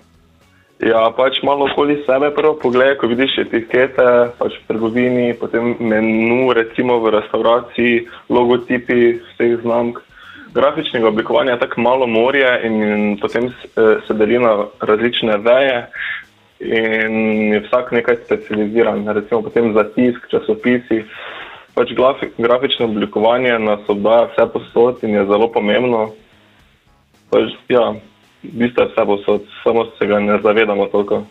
Ja, 0.80 1.04
pač 1.12 1.42
malo 1.44 1.68
okoli 1.68 1.98
sebe 2.06 2.30
prvo 2.32 2.54
pogledaj, 2.56 2.96
ko 2.98 3.10
vidiš 3.12 3.36
etikete, 3.44 4.32
pač 4.40 4.54
v 4.56 4.62
trgovini, 4.72 5.26
potem 5.36 5.76
menu, 5.76 6.48
recimo 6.56 6.96
v 7.04 7.12
restauraciji, 7.20 8.06
logotipi 8.32 9.20
vseh 9.20 9.60
znamk. 9.60 10.00
Grafičnega 10.54 11.08
oblikovanja 11.08 11.58
tako 11.58 11.80
malo 11.80 12.06
morje 12.06 12.60
in, 12.66 13.18
potem 13.20 13.46
eh, 13.46 14.00
se 14.06 14.14
deli 14.14 14.38
na 14.38 14.66
različne 14.80 15.36
veje 15.36 15.86
in 16.60 17.52
je 17.52 17.60
vsak 17.60 17.92
nekaj 17.92 18.16
specializiran, 18.24 19.08
recimo 19.08 19.42
potem 19.42 19.72
za 19.72 19.84
tisk, 19.94 20.28
časopisi. 20.30 21.04
Pač 21.74 21.92
grafi, 21.96 22.26
grafično 22.38 22.86
oblikovanje 22.86 23.58
nas 23.58 23.80
obdaja 23.88 24.28
vse 24.32 24.46
posod 24.52 24.98
in 25.02 25.14
je 25.14 25.24
zelo 25.26 25.48
pomembno. 25.52 26.10
Pač, 27.30 27.54
ja, 27.68 27.94
v 28.42 28.52
bistvu 28.52 28.82
je 28.82 28.88
vse 28.90 29.06
posod, 29.06 29.46
samo 29.64 29.86
se 29.98 30.06
ga 30.06 30.20
ne 30.20 30.40
zavedamo 30.42 30.86
toliko. 30.86 31.22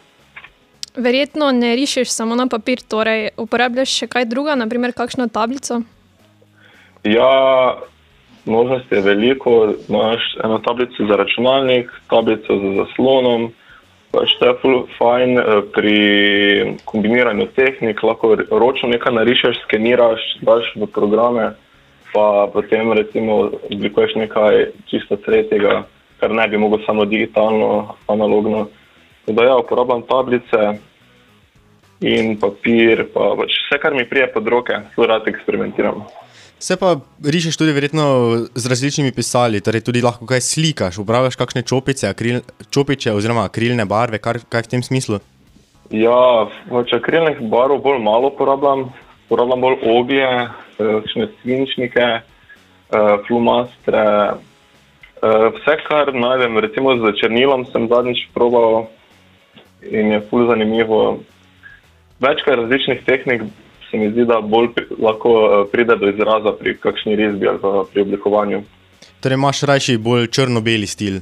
Verjetno 0.95 1.51
ne 1.51 1.75
rišeš 1.75 2.09
samo 2.09 2.35
na 2.35 2.47
papir, 2.47 2.81
torej 2.81 3.29
uporabljaš 3.37 3.93
še 4.01 4.07
kaj 4.09 4.25
druga, 4.25 4.55
naprimer 4.57 4.95
kakšno 4.97 5.27
tablico. 5.29 5.83
Ja, 7.03 7.77
možnosti 8.45 8.95
je 8.95 9.01
veliko. 9.01 9.73
Imaš 9.89 10.35
eno 10.43 10.59
tablico 10.59 11.05
za 11.09 11.15
računalnik, 11.15 11.91
tablico 12.09 12.59
za 12.59 12.71
zaslonom. 12.83 13.51
Pač 14.11 14.31
to 14.39 14.45
je 14.45 14.53
fajn 14.97 15.37
eh, 15.37 15.45
pri 15.73 15.97
kombiniranju 16.85 17.45
tehnik, 17.55 18.03
lahko 18.03 18.35
ročno 18.51 18.89
nekaj 18.89 19.13
narišeš, 19.13 19.61
skeniraš, 19.67 20.23
daš 20.41 20.71
v 20.75 20.87
programe, 20.89 21.51
pa 22.13 22.49
potem 22.53 22.89
recimo 22.93 23.51
oblikuješ 23.69 24.15
nekaj 24.17 24.65
čisto 24.89 25.15
tretjega, 25.21 25.83
kar 26.19 26.33
ne 26.33 26.47
bi 26.47 26.57
mogel 26.57 26.81
samo 26.85 27.05
digitalno, 27.05 27.95
analogno. 28.07 28.67
Da 29.27 29.45
ja, 29.45 29.57
uporabljam 29.61 30.01
tablice 30.09 30.79
in 32.01 32.33
papir, 32.41 33.05
pa 33.13 33.35
pač 33.37 33.53
vse, 33.53 33.77
kar 33.77 33.93
mi 33.93 34.09
prije 34.09 34.31
pod 34.33 34.47
roke, 34.47 34.73
zelo 34.95 35.07
rad 35.07 35.27
eksperimentiram. 35.29 36.01
Se 36.59 36.75
pa 36.75 36.97
rišeš 37.23 37.57
tudi 37.57 37.71
verjetno 37.71 38.03
z 38.55 38.67
različnimi 38.67 39.13
pisali, 39.15 39.61
torej 39.63 39.79
tudi 39.87 40.01
lahko 40.03 40.25
kaj 40.27 40.41
slikaš, 40.43 40.97
uporabljaš 40.99 41.37
kakšne 41.39 41.63
čopice, 41.63 42.09
akril, 42.09 42.41
čopiče 42.67 43.13
oziroma 43.15 43.45
akrilne 43.47 43.85
barve, 43.87 44.19
kar, 44.19 44.41
kaj 44.43 44.65
v 44.67 44.71
tem 44.73 44.83
smislu. 44.83 45.21
Ja, 45.95 46.49
pač 46.67 46.91
akrilnih 46.93 47.39
barv 47.49 47.79
bolj 47.85 48.01
malo 48.03 48.33
uporabljam, 48.33 48.89
uporabljam 49.29 49.63
bolj 49.63 49.77
oglje, 49.87 50.27
eh, 50.27 50.51
kakšne 50.99 51.29
svinčnike, 51.39 52.09
eh, 52.19 53.15
flumastre. 53.27 54.03
eh, 55.23 55.49
Vse, 55.55 55.77
kar 55.87 56.13
najdem, 56.13 56.59
recimo 56.59 56.95
z 56.95 57.15
črnilom, 57.19 57.65
sem 57.71 57.87
zadnjič 57.87 58.27
probal 58.33 58.87
in 59.81 60.11
je 60.11 60.21
ful 60.29 60.47
zanimivo. 60.47 61.19
Večkrat 62.19 62.59
različnih 62.59 63.03
tehnik 63.05 63.41
se 63.91 63.97
mi 63.97 64.11
zdi, 64.11 64.25
da 64.25 64.41
bolj 64.41 64.73
pri, 64.75 64.85
lahko 64.99 65.31
eh, 65.45 65.65
pride 65.71 65.95
do 65.95 66.09
izraza 66.09 66.53
pri 66.59 66.77
kakšni 66.77 67.15
risbi 67.15 67.47
ali 67.47 67.59
pa 67.61 67.83
pri 67.93 68.01
oblikovanju. 68.01 68.63
Torej 69.19 69.35
imaš 69.35 69.61
rajši 69.61 69.97
bolj 69.97 70.27
črno-beli 70.27 70.87
stil. 70.87 71.21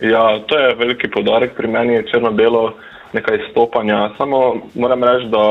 Ja, 0.00 0.40
to 0.46 0.58
je 0.58 0.74
veliki 0.74 1.08
podarek 1.10 1.54
pri 1.56 1.68
meni, 1.68 2.02
črno-belo, 2.10 2.72
nekaj 3.12 3.38
stopanja. 3.50 4.10
Samo 4.18 4.40
moram 4.74 5.04
reči, 5.04 5.28
da 5.30 5.44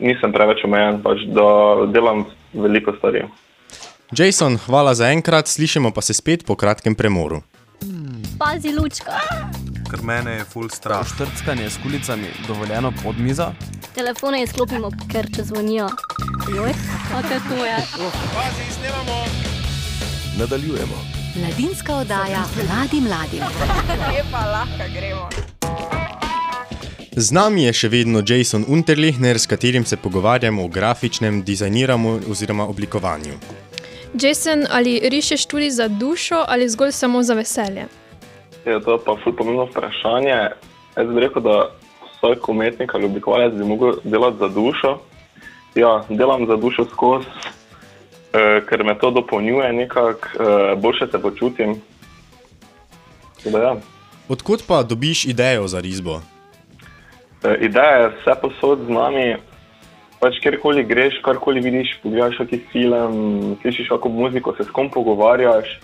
nisem 0.00 0.32
preveč 0.32 0.62
omejen, 0.64 1.02
pač, 1.02 1.26
da 1.34 1.48
delam 1.92 2.24
veliko 2.54 2.94
stvari. 2.98 3.26
Jason, 4.16 4.58
hvala 4.66 4.94
za 4.94 5.10
enkrat, 5.10 5.48
slišimo 5.50 5.90
pa 5.90 6.00
se 6.00 6.14
spet 6.14 6.46
po 6.46 6.54
kratkem 6.54 6.94
premoru. 6.94 7.42
Pazi, 8.38 8.70
lučka. 8.78 9.18
Ker 9.90 10.02
mene 10.02 10.38
je 10.38 10.44
full 10.44 10.68
strah. 10.68 11.06
Štrckanje 11.06 11.70
s 11.70 11.78
kulicami 11.82 12.30
dovoljeno 12.48 12.92
pod 13.02 13.18
mizo. 13.18 13.50
Telefone 13.96 14.42
izklopimo, 14.42 14.90
ker 15.08 15.24
če 15.32 15.42
zvonijo. 15.48 15.86
Joj, 16.52 16.72
te 17.28 17.36
to 17.48 17.64
je. 17.64 17.76
Nadaljujemo. 20.38 20.98
Mladinska 21.36 21.94
oddaja 22.02 22.42
mladim 22.58 23.06
mladim. 23.08 23.40
Lepa, 24.02 24.42
lahko 24.50 24.88
gremo. 24.96 25.28
Z 27.16 27.32
nami 27.32 27.64
je 27.64 27.72
še 27.72 27.88
vedno 27.88 28.20
Jason 28.20 28.66
Unterlehner, 28.68 29.40
s 29.40 29.48
katerim 29.48 29.88
se 29.88 29.96
pogovarjamo 29.96 30.64
o 30.64 30.68
grafičnem 30.68 31.40
dizajniranju 31.42 32.18
oziroma 32.30 32.68
oblikovanju. 32.68 33.40
Jason, 34.12 34.66
ali 34.70 35.00
rišeš 35.08 35.46
tudi 35.46 35.70
za 35.70 35.88
dušo 35.88 36.44
ali 36.48 36.68
zgolj 36.68 36.92
samo 36.92 37.22
za 37.22 37.34
veselje? 37.34 37.88
Ja, 38.66 38.76
to 38.80 38.92
je 38.92 39.02
pa 39.08 39.16
ful 39.24 39.32
pomembno 39.32 39.64
vprašanje. 39.72 40.36
Jaz 40.96 41.08
bi 41.14 41.20
rekel, 41.20 41.42
da 41.42 41.56
vsak 42.16 42.48
umetnik 42.48 42.94
ali 42.94 43.04
oblikovalec 43.04 43.54
bi 43.54 43.64
mogel 43.64 43.92
delati 44.04 44.38
za 44.38 44.48
dušo. 44.48 44.98
Ja, 45.74 46.04
delam 46.08 46.46
za 46.46 46.56
dušo 46.56 46.84
skozi, 46.84 47.26
eh, 48.32 48.60
ker 48.68 48.84
me 48.84 48.98
to 48.98 49.10
dopolnjuje 49.10 49.72
nekako, 49.72 50.28
eh, 50.40 50.76
boljše 50.76 51.06
se 51.12 51.22
počutim. 51.22 51.76
Da, 53.44 53.58
ja. 53.58 53.76
Odkot 54.28 54.66
pa 54.66 54.82
dobiš 54.82 55.24
idejo 55.24 55.68
za 55.68 55.80
risbo? 55.80 56.20
E, 57.44 57.56
Ideja 57.60 57.96
je 57.96 58.08
vse 58.08 58.34
posod 58.42 58.86
z 58.86 58.90
nami. 58.90 59.36
Pač 60.20 60.40
kjerkoli 60.42 60.84
greš, 60.84 61.20
karkoli 61.22 61.60
vidiš, 61.60 61.98
pogledaš 62.02 62.38
neki 62.38 62.60
film, 62.72 63.56
slišiš 63.62 63.88
kako 63.88 64.08
muziko, 64.08 64.54
se 64.56 64.64
s 64.64 64.70
kom 64.70 64.90
pogovarjaš. 64.90 65.78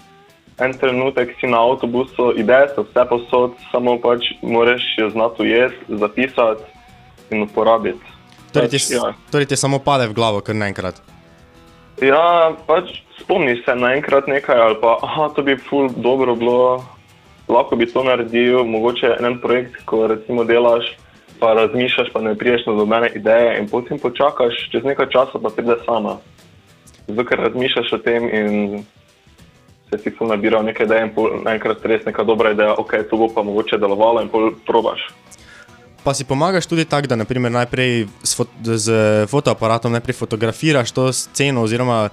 En 0.64 0.74
trenutek 0.78 1.34
si 1.40 1.46
na 1.46 1.60
avtobusu, 1.60 2.32
ideje 2.38 2.72
so 2.74 2.86
vse 2.86 3.04
posod, 3.10 3.56
samo 3.70 3.98
pač 4.00 4.32
moraš 4.42 4.82
jo 4.98 5.10
znati 5.10 5.42
ujeti, 5.42 5.76
zapisati 5.88 6.62
in 7.30 7.42
uporabiti. 7.42 8.12
Torej 8.52 8.68
ti, 8.68 8.78
Pač, 8.78 8.90
ja. 8.92 9.14
torej 9.32 9.48
ti 9.48 9.56
samo 9.56 9.80
pade 9.80 10.06
v 10.10 10.16
glavo, 10.16 10.42
kar 10.44 10.56
naenkrat. 10.56 11.00
Ja, 12.04 12.52
pač 12.66 13.00
spomniš 13.20 13.64
se 13.64 13.74
naenkrat 13.76 14.28
nekaj, 14.28 14.58
ali 14.58 14.76
pa 14.80 14.98
aha, 15.02 15.30
to 15.36 15.44
bi 15.46 15.56
ful 15.56 15.88
dobro 15.96 16.34
bilo, 16.36 16.84
lahko 17.48 17.76
bi 17.76 17.86
to 17.86 18.04
naredil, 18.04 18.64
mogoče 18.64 19.16
en 19.20 19.38
projekt, 19.40 19.80
ko 19.88 20.06
recimo 20.06 20.44
delaš, 20.44 20.90
pa 21.40 21.54
razmišljaš, 21.58 22.12
pa 22.12 22.20
ne 22.20 22.34
priješ 22.38 22.66
na 22.66 22.76
nobene 22.78 23.08
ideje 23.14 23.58
in 23.58 23.68
potem 23.68 23.98
počakaš, 23.98 24.68
čez 24.70 24.84
nekaj 24.84 25.10
časa 25.10 25.40
pa 25.42 25.50
pride 25.50 25.78
sama. 25.86 26.18
Zato, 27.06 27.24
ker 27.26 27.40
razmišljaš 27.40 27.92
o 27.92 27.98
tem 27.98 28.28
in 28.30 28.84
se 29.92 29.98
si 30.02 30.10
ful 30.10 30.28
nabiral 30.28 30.64
neke 30.64 30.84
ideje 30.84 31.04
in 31.04 31.44
naenkrat 31.44 31.84
res 31.84 32.04
neka 32.08 32.24
dobra 32.24 32.52
ideja, 32.56 32.74
ok, 32.80 33.04
to 33.10 33.16
bo 33.16 33.28
pa 33.28 33.42
mogoče 33.44 33.78
delovalo 33.78 34.22
in 34.24 34.28
pol 34.32 34.52
probaš. 34.66 35.04
Pa 36.02 36.14
si 36.14 36.24
pomagaš 36.24 36.66
tudi 36.66 36.84
tako, 36.84 37.06
da 37.06 37.16
naprimer, 37.16 37.52
najprej 37.52 38.08
s, 38.24 38.34
fot 38.34 38.48
z 38.64 39.26
fotoaparatom 39.30 39.92
najprej 39.92 40.16
fotografiraš 40.18 40.92
to 40.92 41.12
sceno 41.12 41.62
oziroma 41.62 42.08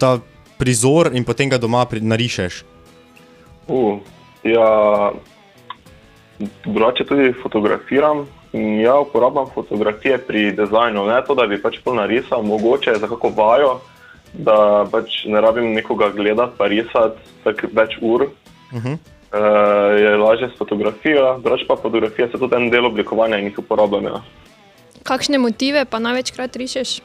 ta 0.00 0.18
prizor 0.58 1.12
in 1.12 1.24
potem 1.24 1.50
ga 1.52 1.60
doma 1.60 1.84
narišeš. 1.92 2.64
Uh, 3.68 4.00
ja, 4.42 5.12
drugače 6.64 7.04
tudi 7.04 7.32
fotografiram. 7.42 8.26
Ja, 8.82 8.98
uporabljam 8.98 9.46
fotografije 9.54 10.18
pri 10.18 10.50
dizajnu, 10.58 11.04
ne 11.06 11.20
to, 11.26 11.36
da 11.38 11.46
bi 11.46 11.60
pač 11.62 11.78
pol 11.84 11.94
narisal, 11.94 12.42
mogoče 12.42 12.96
za 12.98 13.06
kako 13.06 13.30
vajo, 13.36 13.76
da 14.32 14.86
pač 14.90 15.24
ne 15.26 15.40
rabim 15.40 15.72
nekoga 15.74 16.10
gledati, 16.14 16.56
pa 16.58 16.66
risati 16.66 17.18
več 17.72 17.98
ur. 18.00 18.28
Uh 18.72 18.82
-huh. 18.84 18.98
Uh, 19.30 20.00
je 20.00 20.16
lažje 20.16 20.48
s 20.48 20.58
fotografijo, 20.58 21.38
drugače 21.38 21.64
pa 21.68 21.76
fotografije 21.76 22.28
so 22.32 22.38
tudi 22.38 22.56
en 22.56 22.70
del 22.70 22.86
oblikovanja 22.86 23.38
in 23.38 23.44
jih 23.44 23.58
uporabljam. 23.58 24.04
Ja. 24.04 24.22
Kakšne 25.02 25.38
motive 25.38 25.84
pa 25.84 25.98
največkrat 25.98 26.56
rišeš? 26.56 27.00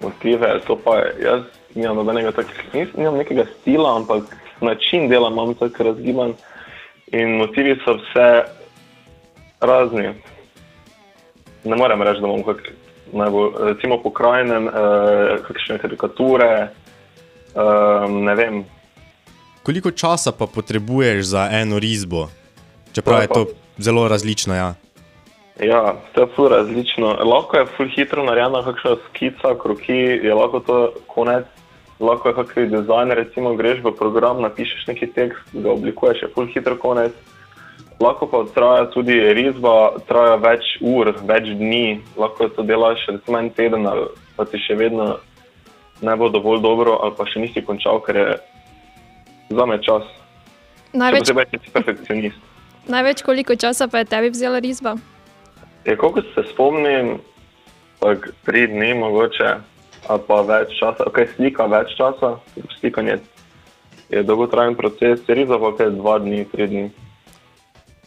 Motive, 0.00 0.60
to 0.66 0.76
pa 0.76 0.96
jaz 1.18 1.42
nimam 1.74 1.96
nobenega 1.96 2.32
tak, 2.32 2.46
nis, 2.72 2.88
nimam 2.96 3.16
nekega 3.20 3.44
stila, 3.60 3.96
ampak 3.96 4.36
način 4.60 5.08
dela 5.08 5.30
imam 5.30 5.54
tako 5.54 5.82
razgiban 5.82 6.34
in 7.12 7.36
motivi 7.36 7.76
so 7.84 7.94
vse 7.94 8.44
razni. 9.60 10.14
Ne 11.64 11.76
morem 11.76 12.02
reči, 12.02 12.20
da 12.20 12.26
imam 12.26 12.42
kak, 12.42 12.72
najbolj, 13.12 13.52
recimo 13.60 13.98
pokrajine, 14.02 14.56
eh, 14.56 15.36
kakšne 15.46 15.78
karikature, 15.78 16.68
eh, 17.54 18.08
ne 18.08 18.34
vem. 18.34 18.64
Koliko 19.62 19.90
časa 19.90 20.32
pa 20.32 20.46
potrebuješ 20.46 21.24
za 21.26 21.48
eno 21.52 21.78
risbo? 21.78 22.28
Čeprav 22.92 23.22
je 23.22 23.28
to 23.28 23.46
zelo 23.78 24.08
različno. 24.08 24.54
Ja. 24.54 24.74
Ja, 25.60 25.96
to 26.12 26.20
je 26.20 26.26
ful 26.36 26.48
različno. 26.48 27.16
Lahko 27.24 27.56
je 27.56 27.66
ful 27.76 27.88
hitro 27.88 28.24
narejena 28.24 28.62
kakšna 28.62 28.96
skica, 29.08 29.54
kroki, 29.62 30.20
je 30.22 30.34
lahko 30.34 30.60
to 30.60 30.92
konec. 31.06 31.44
Lahko 32.00 32.28
je 32.28 32.34
kakšen 32.34 32.70
dizajn, 32.70 33.10
recimo 33.10 33.54
greš 33.56 33.80
v 33.84 33.92
program, 33.96 34.42
napišeš 34.44 34.86
neki 34.86 35.06
tekst, 35.16 35.40
ga 35.52 35.70
oblikuješ, 35.72 36.22
je 36.22 36.28
ful 36.34 36.46
hitro 36.52 36.76
konec. 36.76 37.12
Lahko 38.00 38.26
pa 38.28 38.44
traja 38.54 38.90
tudi 38.92 39.14
risba, 39.32 39.96
traja 40.08 40.36
več 40.36 40.66
ur, 40.84 41.08
več 41.24 41.48
dni, 41.56 42.02
lahko 42.20 42.50
to 42.52 42.64
delaš 42.66 43.06
recimo 43.08 43.40
en 43.40 43.48
teden, 43.56 43.86
ali 43.88 44.10
pa 44.36 44.44
ti 44.44 44.60
še 44.60 44.76
vedno 44.76 45.14
ne 46.04 46.16
bo 46.16 46.28
dovolj 46.28 46.60
dobro, 46.60 46.98
ali 47.02 47.16
pa 47.16 47.24
še 47.24 47.40
nisi 47.40 47.62
končal, 47.64 48.02
ker 48.04 48.18
je 48.20 48.26
zame 49.56 49.78
čas. 49.80 50.04
Največ, 50.92 51.24
Še 51.24 51.32
posebej, 51.32 51.46
če 51.52 51.60
si 51.62 51.72
perfekcionist. 51.72 52.42
največ 52.94 53.22
koliko 53.24 53.56
časa 53.56 53.88
pa 53.88 54.04
je 54.04 54.10
tebi 54.12 54.32
vzela 54.34 54.60
risba? 54.60 54.96
Je, 55.88 55.96
koliko 55.96 56.20
se 56.34 56.44
spomnim, 56.52 57.16
tak 58.02 58.28
tri 58.44 58.66
dni 58.68 58.92
mogoče, 59.00 59.56
ali 60.12 60.28
pa 60.28 60.42
več 60.44 60.76
časa, 60.76 61.08
ok, 61.08 61.24
slika 61.32 61.64
več 61.70 61.96
časa, 61.96 62.36
slikanje 62.76 63.22
je 64.12 64.22
dolgotrajen 64.22 64.76
proces, 64.78 65.24
riza 65.26 65.58
pa 65.58 65.72
je 65.80 65.90
dva 65.96 66.20
dni, 66.22 66.44
tri 66.52 66.68
dni. 66.70 66.86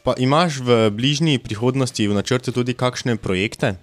Pa 0.03 0.15
imaš 0.15 0.63
v 0.63 0.89
bližnji 0.89 1.43
prihodnosti 1.43 1.99
v 1.99 2.15
načrtu 2.15 2.55
tudi 2.55 2.71
kakšne 2.71 3.19
projekte? 3.19 3.75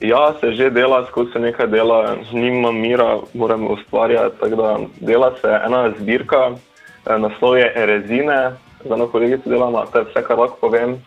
Ja, 0.00 0.36
se 0.40 0.52
že 0.52 0.70
dela, 0.70 1.06
skozi 1.08 1.32
se 1.32 1.38
nekaj 1.40 1.66
dela, 1.72 2.16
nimam 2.32 2.76
mira, 2.76 3.20
moram 3.34 3.70
ustvarjati, 3.70 4.36
tako 4.40 4.56
da 4.56 4.78
dela 5.00 5.32
se 5.40 5.48
ena 5.66 5.92
zbirka, 6.00 6.52
eh, 6.52 7.18
naslov 7.18 7.56
je 7.56 7.72
Erezine, 7.76 8.52
za 8.84 8.94
eno 8.94 9.06
kolegico 9.08 9.48
delamo, 9.50 9.84
to 9.92 9.98
je 9.98 10.04
vse, 10.04 10.22
kar 10.22 10.38
lahko 10.38 10.56
povem. 10.60 11.00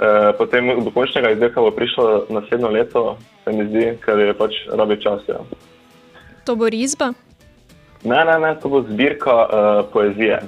Eh, 0.00 0.32
Potem 0.38 0.84
do 0.84 0.90
končnega 0.90 1.30
izdelka 1.30 1.60
bo 1.60 1.70
prišlo 1.70 2.26
naslednjo 2.28 2.68
leto, 2.68 3.16
se 3.44 3.52
mi 3.52 3.64
zdi, 3.68 3.96
ker 4.04 4.18
je 4.18 4.34
pač 4.34 4.52
rabi 4.72 5.00
čas. 5.00 5.20
Ja. 5.28 5.40
To 6.44 6.56
bo 6.56 6.68
risba? 6.68 7.12
Ne, 8.04 8.24
ne, 8.24 8.38
ne, 8.40 8.56
to 8.60 8.68
bo 8.68 8.80
zbirka 8.82 9.32
uh, 9.32 9.84
poezije 9.92 10.40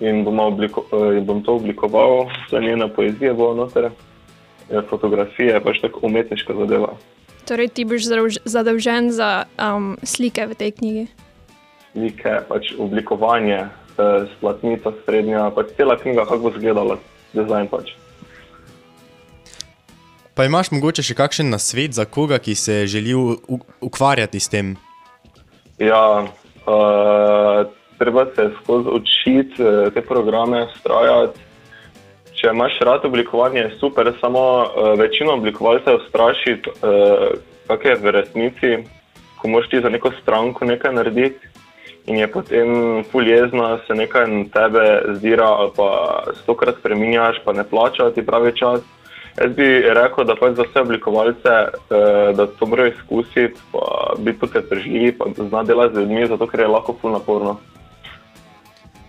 in 0.00 0.24
bomo 0.24 0.46
obliko, 0.46 0.84
uh, 0.92 1.16
in 1.16 1.26
bom 1.26 1.42
to 1.42 1.56
oblikoval, 1.58 2.28
vse 2.46 2.60
njene 2.60 2.88
poezije 2.94 3.34
bo 3.34 3.54
noter, 3.54 3.84
eh, 3.84 4.82
fotografije, 4.90 5.60
pač 5.60 5.80
tako 5.80 6.06
umetniška 6.06 6.54
zadeva. 6.54 6.94
Torej, 7.48 7.68
ti 7.68 7.84
boš 7.84 8.04
zadolž- 8.04 8.42
zadolžen 8.44 9.10
za 9.10 9.44
um, 9.56 9.96
slike 10.02 10.46
v 10.46 10.54
tej 10.54 10.70
knjigi. 10.72 11.06
Slike, 11.92 12.34
pač 12.48 12.72
oblikovanje, 12.78 13.64
uh, 13.64 14.28
splatnica 14.36 14.92
srednja, 15.04 15.50
pač 15.56 15.72
cela 15.76 15.96
knjiga, 15.96 16.28
kako 16.28 16.38
bo 16.38 16.52
izgledala, 16.52 16.98
dizajn 17.32 17.68
pač. 17.72 17.96
Pa 20.36 20.44
imaš 20.46 20.70
mogoče 20.70 21.02
še 21.02 21.16
kakšen 21.18 21.48
nasvet 21.50 21.96
za 21.96 22.04
koga, 22.04 22.38
ki 22.38 22.54
se 22.54 22.86
želi 22.86 23.10
ukvarjati 23.80 24.38
s 24.38 24.46
tem? 24.52 24.76
Ja, 25.82 26.28
uh, 26.62 27.66
treba 27.98 28.26
se 28.36 28.50
skozi 28.62 28.88
učiti 28.88 29.62
uh, 29.62 29.92
te 29.94 30.00
programe, 30.00 30.66
strajati. 30.80 31.40
Če 32.38 32.52
imaš 32.54 32.78
rad 32.86 33.04
oblikovanje, 33.04 33.60
je 33.60 33.76
super, 33.80 34.12
samo 34.20 34.40
uh, 34.40 34.98
večino 34.98 35.34
oblikovalcev 35.34 35.98
straši, 36.08 36.54
uh, 36.54 37.28
kak 37.66 37.84
je 37.84 37.94
v 37.94 38.10
resnici, 38.10 38.76
ko 39.38 39.48
moš 39.48 39.68
ti 39.68 39.80
za 39.80 39.88
neko 39.88 40.10
stranko 40.22 40.64
nekaj 40.64 40.94
narediti 40.94 41.48
in 42.08 42.16
je 42.16 42.26
potem 42.32 42.68
fuljezna, 43.10 43.78
se 43.86 43.94
nekaj 43.94 44.26
na 44.26 44.44
tebe 44.52 44.84
zdira 45.18 45.44
ali 45.44 45.70
pa 45.76 46.22
stokrat 46.42 46.78
spreminjaš, 46.80 47.36
pa 47.44 47.52
ne 47.52 47.64
plača 47.64 48.10
ti 48.10 48.26
pravi 48.26 48.56
čas. 48.56 48.80
Jaz 49.40 49.52
bi 49.54 49.66
rekel, 49.94 50.24
da 50.24 50.34
pač 50.34 50.56
za 50.56 50.64
vse 50.66 50.80
oblikovalce, 50.80 51.50
eh, 51.50 52.32
da 52.34 52.46
to 52.46 52.66
morajo 52.66 52.90
izkusiti, 52.90 53.60
pa 53.72 54.14
biti 54.18 54.38
potrpežljivi, 54.38 55.12
pa 55.18 55.28
da 55.36 55.44
zna 55.48 55.62
delati 55.62 55.94
z 55.94 56.00
ljudmi, 56.00 56.26
zato 56.26 56.46
ker 56.46 56.60
je 56.60 56.66
lahko 56.66 56.96
ful 57.00 57.12
naporno. 57.12 57.58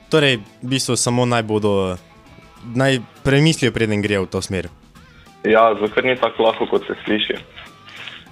Torej, 0.10 0.40
v 0.62 0.68
bistvu 0.68 0.96
samo 0.96 1.26
naj 1.26 1.44
bodo, 1.44 1.98
naj 2.76 3.00
premislijo, 3.24 3.72
preden 3.72 4.02
grejo 4.02 4.24
v 4.24 4.28
to 4.28 4.42
smer. 4.42 4.70
Ja, 5.44 5.70
zato 5.74 5.94
ker 5.94 6.06
ni 6.06 6.16
tako 6.16 6.44
lahko, 6.44 6.66
kot 6.66 6.84
se 6.88 6.98
sliši. 7.06 7.38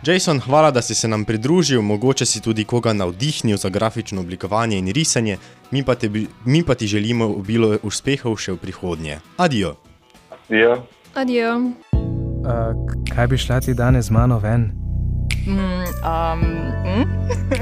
Jason, 0.03 0.39
hvala, 0.39 0.71
da 0.71 0.81
si 0.81 0.95
se 0.95 1.07
nam 1.07 1.25
pridružil, 1.25 1.81
mogoče 1.81 2.25
si 2.25 2.41
tudi 2.41 2.63
koga 2.63 2.93
navdihnil 2.93 3.57
za 3.57 3.69
grafično 3.69 4.21
oblikovanje 4.21 4.77
in 4.77 4.87
risanje, 4.87 5.37
mi 5.71 5.83
pa, 5.83 5.95
te, 5.95 6.09
bi- 6.09 6.27
mi 6.45 6.63
pa 6.63 6.75
ti 6.75 6.87
želimo 6.87 7.25
obilo 7.25 7.77
uspehov 7.83 8.37
še 8.37 8.51
v 8.51 8.57
prihodnje. 8.57 9.19
Adijo! 9.37 9.75
Ja. 10.49 10.77
Adijo. 11.13 11.55
Uh, 11.57 12.73
kaj 13.15 13.27
bi 13.27 13.37
šla 13.37 13.59
ti 13.59 13.73
danes 13.73 14.05
z 14.05 14.11
mano 14.11 14.39
ven? 14.39 14.86
Mm, 15.47 15.83
um, 16.03 16.39
mm? 16.83 17.05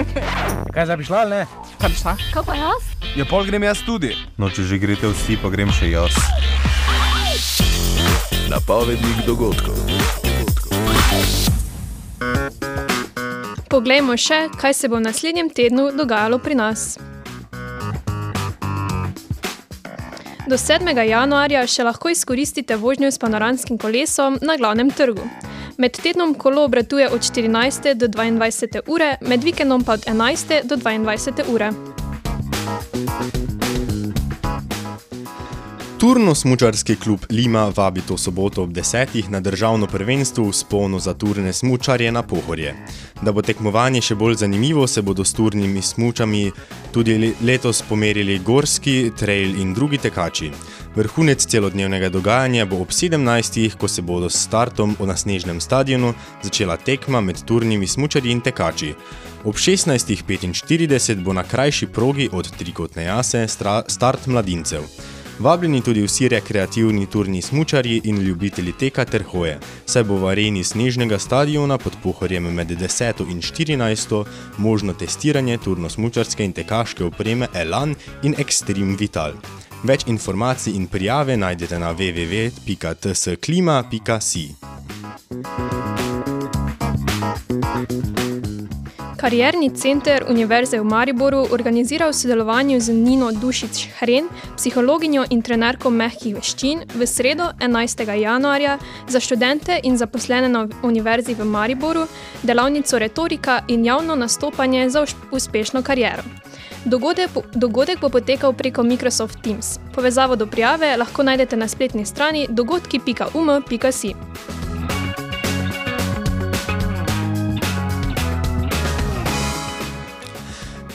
Kaj 0.74 0.86
zdaj 0.86 0.98
bi 0.98 1.04
šla, 1.04 1.18
ali 1.18 1.30
ne? 1.30 1.46
Kaj 1.82 1.90
bi 1.90 1.96
šla? 1.96 2.16
Kaj 2.34 2.44
pa 2.48 2.56
jaz? 2.56 2.84
Ja, 3.16 3.26
pol 3.30 3.46
grem 3.46 3.64
jaz 3.64 3.84
tudi. 3.86 4.16
No, 4.42 4.50
če 4.50 4.66
že 4.66 4.80
greste 4.82 5.12
vsi, 5.14 5.38
pa 5.38 5.54
grem 5.54 5.70
še 5.70 5.92
jaz. 5.94 6.18
Napovednik 8.50 9.22
dogodkov. 9.30 9.78
Poglejmo 13.70 14.18
še, 14.18 14.48
kaj 14.58 14.74
se 14.74 14.90
bo 14.90 14.98
v 14.98 15.06
naslednjem 15.06 15.54
tednu 15.54 15.92
dogajalo 15.94 16.42
pri 16.42 16.58
nas. 16.58 16.96
Do 20.50 20.58
7. 20.58 20.90
januarja 20.90 21.68
še 21.70 21.86
lahko 21.86 22.10
izkoristite 22.10 22.82
vožnjo 22.82 23.14
s 23.14 23.22
panoramskim 23.22 23.78
kolesom 23.78 24.42
na 24.42 24.58
glavnem 24.58 24.90
trgu. 24.90 25.26
Med 25.78 25.92
tednom 25.92 26.34
kolo 26.34 26.64
obratuje 26.64 27.10
od 27.10 27.22
14. 27.22 27.94
do 27.94 28.08
22. 28.08 28.80
ure, 28.88 29.18
med 29.22 29.44
vikendom 29.44 29.84
pa 29.84 29.94
od 29.94 30.06
11. 30.08 30.64
do 30.64 30.76
22. 30.76 31.54
ure. 31.54 31.72
Turno-smučarski 36.00 36.96
klub 36.96 37.20
Lima 37.30 37.72
vabi 37.76 38.02
to 38.02 38.18
soboto 38.18 38.64
ob 38.64 38.72
desetih 38.72 39.30
na 39.32 39.40
državno 39.40 39.88
prvenstvo 39.88 40.46
v 40.46 40.54
sponu 40.54 41.00
za 41.00 41.14
turne 41.14 41.54
smučarje 41.54 42.12
na 42.12 42.24
Pohorje. 42.24 42.76
Da 43.22 43.32
bo 43.32 43.42
tekmovanje 43.42 44.02
še 44.02 44.16
bolj 44.16 44.36
zanimivo, 44.36 44.88
se 44.88 45.02
bodo 45.02 45.26
s 45.26 45.34
turnimi 45.34 45.82
smučami 45.82 46.52
tudi 46.92 47.34
letos 47.42 47.82
pomerili 47.90 48.40
gorski, 48.40 49.12
trail 49.18 49.56
in 49.62 49.74
drugi 49.74 49.98
tekači. 49.98 50.52
Vrhunec 50.96 51.44
celodnevnega 51.46 52.08
dogajanja 52.10 52.66
bo 52.66 52.78
ob 52.80 52.92
17. 52.92 53.76
ko 53.78 53.88
se 53.88 54.02
bodo 54.02 54.30
s 54.30 54.40
startom 54.48 54.96
na 55.00 55.16
snežnem 55.16 55.60
stadionu 55.62 56.14
začela 56.44 56.78
tekma 56.78 57.22
med 57.22 57.44
turnimi 57.44 57.88
smučarji 57.88 58.32
in 58.32 58.42
tekači. 58.42 58.94
Ob 59.44 59.56
16.45 59.56 61.24
bo 61.24 61.34
na 61.34 61.44
krajši 61.44 61.88
progi 61.88 62.30
od 62.32 62.52
trikotne 62.58 63.04
jase 63.04 63.48
start 63.88 64.28
mladincev. 64.28 64.88
Vabljeni 65.40 65.82
tudi 65.82 66.02
vsi 66.02 66.28
rekreativni 66.28 67.06
turni 67.06 67.42
smučarji 67.42 68.02
in 68.04 68.22
ljubitelji 68.22 68.74
teka 68.80 69.06
ter 69.06 69.24
hoje, 69.24 69.60
saj 69.86 70.04
bo 70.04 70.16
v 70.16 70.28
areni 70.32 70.64
snežnega 70.64 71.20
stadiona 71.20 71.78
pod 71.78 71.94
pohorjem 72.04 72.54
med 72.54 72.72
10. 72.72 73.32
in 73.32 73.42
14. 73.42 74.26
možno 74.58 74.94
testiranje 74.94 75.58
turno-smučarske 75.58 76.46
in 76.46 76.54
tekaške 76.54 77.04
opreme 77.04 77.48
Elan 77.54 77.96
in 78.24 78.36
Extreme 78.38 78.98
Vital. 79.00 79.34
Več 79.84 80.04
informacij 80.08 80.74
in 80.74 80.88
prijave 80.88 81.38
najdete 81.38 81.80
na 81.80 81.94
www.tsklima.si. 81.94 84.56
Karierni 89.26 89.70
center 89.74 90.26
Univerze 90.30 90.80
v 90.80 90.84
Mariboru 90.84 91.48
organizira 91.52 92.08
v 92.08 92.14
sodelovanju 92.14 92.78
z 92.80 92.94
Nino 92.94 93.32
Dušič 93.32 93.98
Hren, 93.98 94.28
psihologinjo 94.54 95.24
in 95.34 95.42
trenerko 95.42 95.90
mehkih 95.90 96.36
veščin, 96.38 96.84
v 96.94 97.08
sredo 97.10 97.48
11. 97.58 98.06
januarja 98.06 98.78
za 99.10 99.20
študente 99.20 99.80
in 99.84 99.98
zaposlene 99.98 100.46
na 100.50 100.68
Univerzi 100.84 101.34
v 101.34 101.42
Mariboru 101.42 102.06
delavnico 102.44 103.00
retorika 103.02 103.64
in 103.68 103.86
javno 103.86 104.16
nastopanje 104.16 104.90
za 104.90 105.06
uspešno 105.32 105.82
kariero. 105.82 106.22
Dogodek, 106.86 107.30
dogodek 107.56 108.00
bo 108.00 108.10
potekal 108.14 108.54
preko 108.54 108.84
Microsoft 108.84 109.42
Teams. 109.42 109.80
Povezavo 109.96 110.36
do 110.36 110.46
prijave 110.46 110.98
lahko 110.98 111.24
najdete 111.24 111.58
na 111.58 111.68
spletni 111.68 112.06
strani 112.06 112.46
dogodki.um.si. 112.50 114.14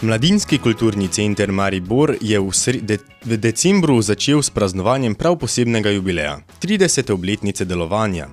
Mladinski 0.03 0.59
kulturni 0.59 1.09
center 1.09 1.53
Maribor 1.53 2.15
je 2.21 2.39
v, 2.41 2.51
de 2.81 2.97
v 3.25 3.37
decembru 3.37 4.01
začel 4.01 4.41
s 4.43 4.49
praznovanjem 4.51 5.13
prav 5.15 5.37
posebnega 5.37 5.91
jubileja– 5.93 6.39
30. 6.63 7.13
obletnice 7.13 7.65
delovanja. 7.65 8.29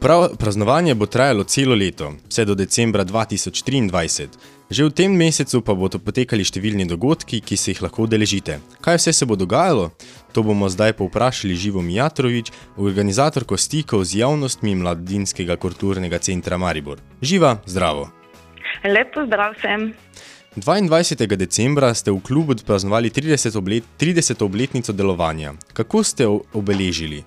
Prav, 0.00 0.32
praznovanje 0.40 0.94
bo 0.94 1.06
trajalo 1.06 1.44
celo 1.44 1.74
leto, 1.74 2.14
vse 2.28 2.44
do 2.44 2.54
decembra 2.54 3.04
2023. 3.04 4.28
Že 4.70 4.84
v 4.88 4.90
tem 4.90 5.12
mesecu 5.12 5.60
pa 5.60 5.76
bodo 5.76 6.00
potekali 6.00 6.48
številni 6.48 6.88
dogodki, 6.88 7.42
ki 7.44 7.60
se 7.60 7.74
jih 7.74 7.82
lahko 7.84 8.08
deležite. 8.08 8.56
Kaj 8.80 8.96
vse 8.96 9.12
se 9.12 9.28
bo 9.28 9.36
dogajalo? 9.36 9.90
To 10.32 10.40
bomo 10.40 10.72
zdaj 10.72 10.96
povprašali 10.96 11.52
Živo 11.52 11.84
Mijatrovič, 11.84 12.48
organizatorko 12.80 13.60
stikov 13.60 14.08
z 14.08 14.24
javnostmi 14.24 14.80
Mladinskega 14.80 15.60
kulturnega 15.60 16.24
centra 16.24 16.56
Maribor. 16.56 17.04
Živa, 17.20 17.60
zdravo! 17.68 18.08
Lepo 18.88 19.28
zdrav 19.28 19.60
vsem! 19.60 19.92
22. 20.56 21.36
decembra 21.36 21.94
ste 21.96 22.12
v 22.12 22.20
klubu 22.20 22.52
praznovali 22.52 23.08
30. 23.08 23.56
Oblet, 23.56 23.84
30. 23.96 24.36
obletnico 24.44 24.92
delovanja. 24.92 25.56
Kako 25.72 26.04
ste 26.04 26.28
obeležili? 26.28 27.24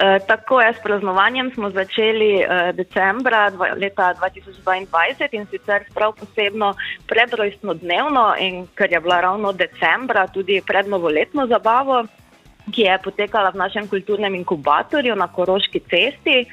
E, 0.00 0.18
tako 0.24 0.64
je, 0.64 0.72
s 0.72 0.80
praznovanjem 0.80 1.52
smo 1.52 1.68
začeli 1.70 2.40
e, 2.40 2.72
decembra 2.72 3.50
dva, 3.50 3.76
leta 3.76 4.14
2022 4.16 5.28
in 5.36 5.44
sicer 5.52 5.84
prav 5.94 6.16
posebno 6.16 6.72
predrojstno 7.06 7.74
dnevno, 7.74 8.32
in 8.40 8.64
ker 8.74 8.88
je 8.92 9.00
bila 9.00 9.20
ravno 9.20 9.52
decembra 9.52 10.24
tudi 10.26 10.62
prednovoletno 10.66 11.46
zabavo 11.46 12.06
ki 12.70 12.86
je 12.86 12.98
potekala 13.02 13.50
v 13.50 13.60
našem 13.60 13.88
kulturnem 13.90 14.34
inkubatorju 14.40 15.14
na 15.16 15.26
Koroški 15.28 15.82
cesti. 15.90 16.46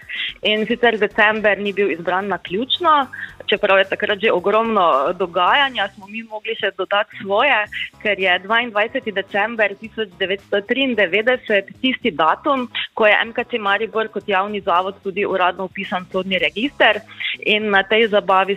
In 0.48 0.66
sicer 0.68 0.98
december 0.98 1.58
ni 1.60 1.74
bil 1.74 1.92
izbran 1.92 2.28
na 2.28 2.38
ključno, 2.38 3.08
čeprav 3.48 3.80
je 3.80 3.90
takrat 3.90 4.20
že 4.20 4.32
ogromno 4.32 5.14
dogajanja, 5.14 5.90
smo 5.96 6.08
mi 6.08 6.24
mogli 6.24 6.56
še 6.56 6.72
dodati 6.78 7.18
svoje, 7.22 7.66
ker 8.02 8.20
je 8.20 8.40
22. 8.46 9.14
december 9.14 9.76
1993 9.82 11.62
tisti 11.82 12.12
datum, 12.12 12.68
ko 12.94 13.08
je 13.08 13.20
MKC 13.26 13.60
Maribor 13.60 14.08
kot 14.14 14.28
javni 14.28 14.62
zavod 14.62 14.96
tudi 15.04 15.26
uradno 15.26 15.64
upisan 15.72 16.04
v 16.04 16.12
sodni 16.12 16.38
register. 16.40 17.02
In 17.46 17.70
na, 17.72 17.84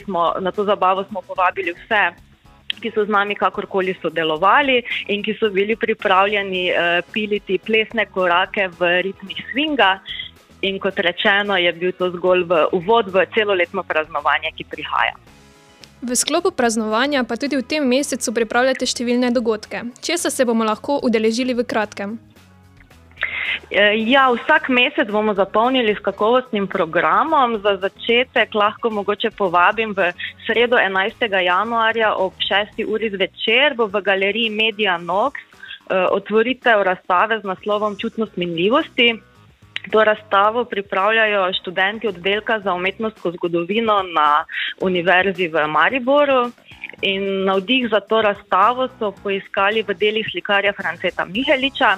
smo, 0.05 0.35
na 0.41 0.51
to 0.51 0.65
zabavo 0.65 1.05
smo 1.05 1.21
povabili 1.23 1.73
vse 1.73 2.31
ki 2.81 2.91
so 2.95 3.05
z 3.05 3.11
nami 3.11 3.35
kakorkoli 3.35 3.95
sodelovali 3.99 4.81
in 5.09 5.23
ki 5.23 5.35
so 5.41 5.51
bili 5.51 5.77
pripravljeni 5.77 6.71
uh, 6.71 7.03
piliti 7.13 7.59
plesne 7.59 8.07
korake 8.07 8.69
v 8.79 9.03
ritmih 9.11 9.41
swinga. 9.51 9.99
In 10.61 10.79
kot 10.79 10.99
rečeno, 10.99 11.57
je 11.57 11.73
bil 11.73 11.93
to 11.97 12.11
zgolj 12.13 12.45
v 12.45 12.65
uvod 12.77 13.09
v 13.09 13.25
celoletno 13.35 13.83
praznovanje, 13.83 14.53
ki 14.57 14.65
prihaja. 14.69 15.17
V 16.01 16.17
sklopu 16.17 16.51
praznovanja 16.51 17.25
pa 17.29 17.37
tudi 17.37 17.61
v 17.61 17.65
tem 17.65 17.85
mesecu 17.85 18.33
pripravljate 18.33 18.89
številne 18.89 19.29
dogodke. 19.37 19.85
Česa 20.01 20.33
se 20.33 20.45
bomo 20.49 20.65
lahko 20.65 20.97
udeležili 21.05 21.53
v 21.53 21.65
kratkem? 21.69 22.17
Eh, 23.71 24.01
ja, 24.09 24.33
vsak 24.33 24.69
mesec 24.73 25.13
bomo 25.13 25.35
zapolnili 25.35 25.95
s 25.95 26.01
kakovostnim 26.01 26.67
programom. 26.67 27.61
Za 27.61 27.77
začetek 27.77 28.55
lahko 28.55 28.91
mogoče 28.91 29.31
povabim 29.37 29.93
v 29.93 30.13
sredo 30.47 30.81
11. 30.81 31.29
januarja 31.29 32.15
ob 32.17 32.33
6. 32.41 32.81
uri 32.89 33.11
zvečer 33.11 33.77
bo 33.77 33.87
v 33.87 34.01
galeriji 34.01 34.51
Media 34.51 34.99
Nox 34.99 35.37
eh, 35.37 35.95
otvoritev 36.11 36.83
razstave 36.83 37.41
z 37.41 37.45
naslovom 37.45 37.97
Čutnost 37.97 38.37
minljivosti. 38.37 39.21
To 39.91 40.05
razstavo 40.05 40.65
pripravljajo 40.65 41.53
študenti 41.53 42.09
oddelka 42.09 42.61
za 42.61 42.75
umetnostno 42.75 43.31
zgodovino 43.31 44.03
na 44.03 44.45
Univerzi 44.81 45.49
v 45.49 45.67
Mariboru. 45.67 46.51
In 47.03 47.45
navdih 47.45 47.89
za 47.91 48.01
to 48.01 48.23
razstavo 48.23 48.89
so 48.99 49.13
poiskali 49.23 49.83
v 49.83 49.95
delih 49.95 50.27
slikarja 50.33 50.73
Franceta 50.73 51.25
Miheliča. 51.25 51.97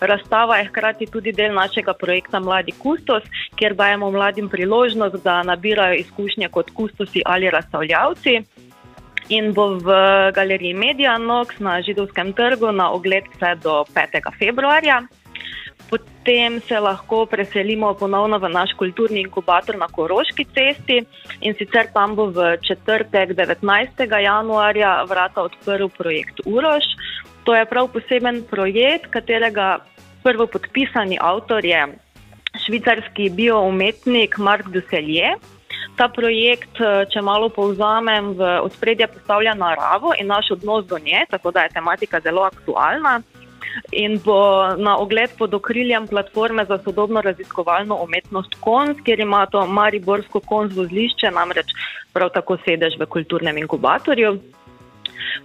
Razstava 0.00 0.56
je 0.56 0.68
hkrati 0.68 1.06
tudi 1.06 1.32
del 1.32 1.54
našega 1.54 1.92
projekta 1.94 2.40
Mladi 2.40 2.72
Kustos, 2.78 3.22
kjer 3.56 3.74
dajemo 3.74 4.10
mladim 4.10 4.48
priložnost, 4.48 5.16
da 5.24 5.42
nabirajo 5.42 5.94
izkušnje 5.94 6.48
kot 6.48 6.70
kustosi 6.70 7.22
ali 7.26 7.50
razstavljavci. 7.50 8.40
In 9.28 9.52
bo 9.52 9.66
v 9.80 9.90
galeriji 10.34 10.74
Media 10.74 11.18
Nox 11.18 11.58
na 11.58 11.80
Židovskem 11.82 12.32
trgu 12.32 12.72
na 12.72 12.90
ogled 12.92 13.24
vse 13.34 13.54
do 13.62 13.84
5. 13.94 14.20
februarja. 14.38 15.02
Potem 15.90 16.60
se 16.60 16.80
lahko 16.80 17.26
preselimo 17.26 17.94
ponovno 17.94 18.38
v 18.38 18.48
naš 18.48 18.72
kulturni 18.78 19.20
inkubator 19.20 19.76
na 19.76 19.86
Koroški 19.86 20.44
cesti 20.44 21.02
in 21.40 21.54
sicer 21.58 21.90
tam 21.92 22.14
bo 22.16 22.26
v 22.32 22.56
četrtek 22.64 23.36
19. 23.36 24.20
januarja 24.22 25.04
vrata 25.08 25.42
odprl 25.42 25.88
projekt 25.88 26.40
Uroš. 26.44 26.84
To 27.44 27.54
je 27.54 27.66
prav 27.68 27.90
poseben 27.92 28.42
projekt, 28.50 29.10
katerega 29.12 29.84
prvo 30.22 30.46
podpisani 30.46 31.18
avtor 31.20 31.64
je 31.64 31.86
švicarski 32.64 33.28
bioumetnik 33.30 34.38
Mark 34.38 34.70
Duselje. 34.72 35.36
Ta 35.98 36.08
projekt, 36.08 36.80
če 37.12 37.20
malo 37.22 37.50
povzamem, 37.54 38.32
v 38.34 38.48
ospredje 38.64 39.06
postavlja 39.12 39.54
naravo 39.54 40.14
in 40.18 40.26
naš 40.26 40.54
odnos 40.56 40.86
do 40.90 40.98
nje, 40.98 41.26
tako 41.30 41.52
da 41.54 41.66
je 41.66 41.74
tematika 41.76 42.20
zelo 42.20 42.42
aktualna. 42.42 43.20
In 43.92 44.18
bo 44.24 44.38
na 44.78 44.96
ogled 44.98 45.30
pod 45.38 45.54
okriljem 45.54 46.06
platforme 46.08 46.64
za 46.64 46.78
sodobno 46.84 47.20
raziskovalno 47.20 47.98
umetnost 48.04 48.54
KONS, 48.60 49.00
kjer 49.04 49.20
ima 49.20 49.46
to 49.46 49.66
Mariborsko 49.66 50.40
KONS 50.40 50.76
vozlišče, 50.76 51.30
namreč 51.30 51.72
prav 52.12 52.30
tako 52.34 52.58
sedež 52.66 52.98
v 53.00 53.06
kulturnem 53.06 53.58
inkubatorju. 53.58 54.38